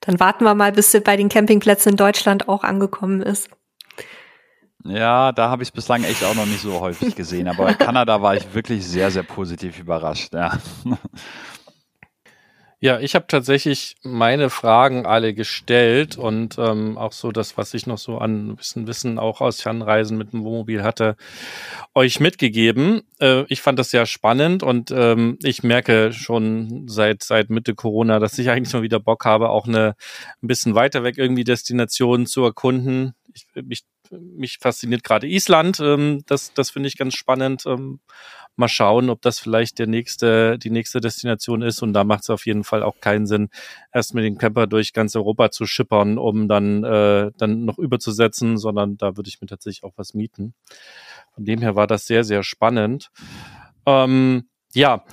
[0.00, 3.48] Dann warten wir mal, bis sie bei den Campingplätzen in Deutschland auch angekommen ist.
[4.84, 7.78] Ja, da habe ich es bislang echt auch noch nicht so häufig gesehen, aber in
[7.78, 10.58] Kanada war ich wirklich sehr, sehr positiv überrascht, ja.
[12.84, 17.86] Ja, ich habe tatsächlich meine Fragen alle gestellt und ähm, auch so das, was ich
[17.86, 21.14] noch so an Wissen, Wissen auch aus Fernreisen mit dem Wohnmobil hatte,
[21.94, 23.02] euch mitgegeben.
[23.20, 28.18] Äh, ich fand das sehr spannend und ähm, ich merke schon seit seit Mitte Corona,
[28.18, 29.94] dass ich eigentlich mal wieder Bock habe, auch eine
[30.42, 33.14] ein bisschen weiter weg irgendwie Destinationen zu erkunden.
[33.32, 35.80] Ich, mich, mich fasziniert gerade Island.
[35.80, 37.64] Ähm, das das finde ich ganz spannend.
[37.66, 38.00] Ähm,
[38.56, 41.82] mal schauen, ob das vielleicht der nächste, die nächste Destination ist.
[41.82, 43.48] Und da macht es auf jeden Fall auch keinen Sinn,
[43.92, 48.58] erst mit dem Camper durch ganz Europa zu schippern, um dann, äh, dann noch überzusetzen,
[48.58, 50.54] sondern da würde ich mir tatsächlich auch was mieten.
[51.34, 53.10] Von dem her war das sehr, sehr spannend.
[53.86, 55.04] Ähm, ja,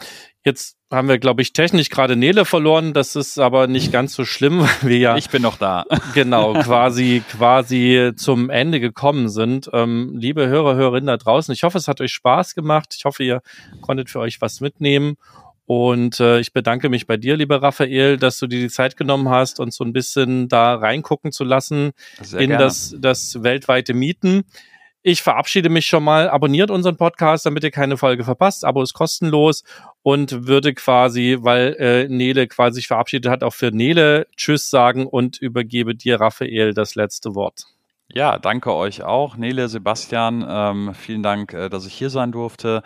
[0.46, 2.94] Jetzt haben wir, glaube ich, technisch gerade Nele verloren.
[2.94, 5.18] Das ist aber nicht ganz so schlimm, weil wir ja.
[5.18, 5.86] Ich bin noch da.
[6.14, 9.70] genau, quasi, quasi zum Ende gekommen sind.
[9.74, 12.96] Ähm, liebe Hörer, Hörerinnen da draußen, ich hoffe, es hat euch Spaß gemacht.
[12.98, 13.42] Ich hoffe, ihr
[13.82, 15.18] konntet für euch was mitnehmen.
[15.66, 19.30] Und äh, ich bedanke mich bei dir, lieber Raphael, dass du dir die Zeit genommen
[19.30, 24.46] hast, uns so ein bisschen da reingucken zu lassen Sehr in das, das weltweite Mieten.
[25.04, 26.28] Ich verabschiede mich schon mal.
[26.28, 28.66] Abonniert unseren Podcast, damit ihr keine Folge verpasst.
[28.66, 29.64] Abo ist kostenlos
[30.04, 35.06] und würde quasi, weil äh, Nele quasi sich verabschiedet hat, auch für Nele Tschüss sagen
[35.06, 37.66] und übergebe dir, Raphael, das letzte Wort.
[38.12, 39.38] Ja, danke euch auch.
[39.38, 42.82] Nele, Sebastian, ähm, vielen Dank, äh, dass ich hier sein durfte.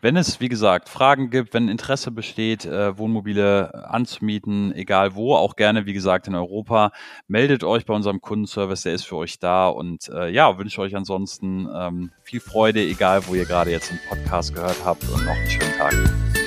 [0.00, 5.56] Wenn es, wie gesagt, Fragen gibt, wenn Interesse besteht, äh, Wohnmobile anzumieten, egal wo, auch
[5.56, 6.92] gerne, wie gesagt, in Europa,
[7.26, 10.94] meldet euch bei unserem Kundenservice, der ist für euch da und äh, ja, wünsche euch
[10.94, 15.34] ansonsten ähm, viel Freude, egal wo ihr gerade jetzt den Podcast gehört habt und noch
[15.34, 16.37] einen schönen Tag.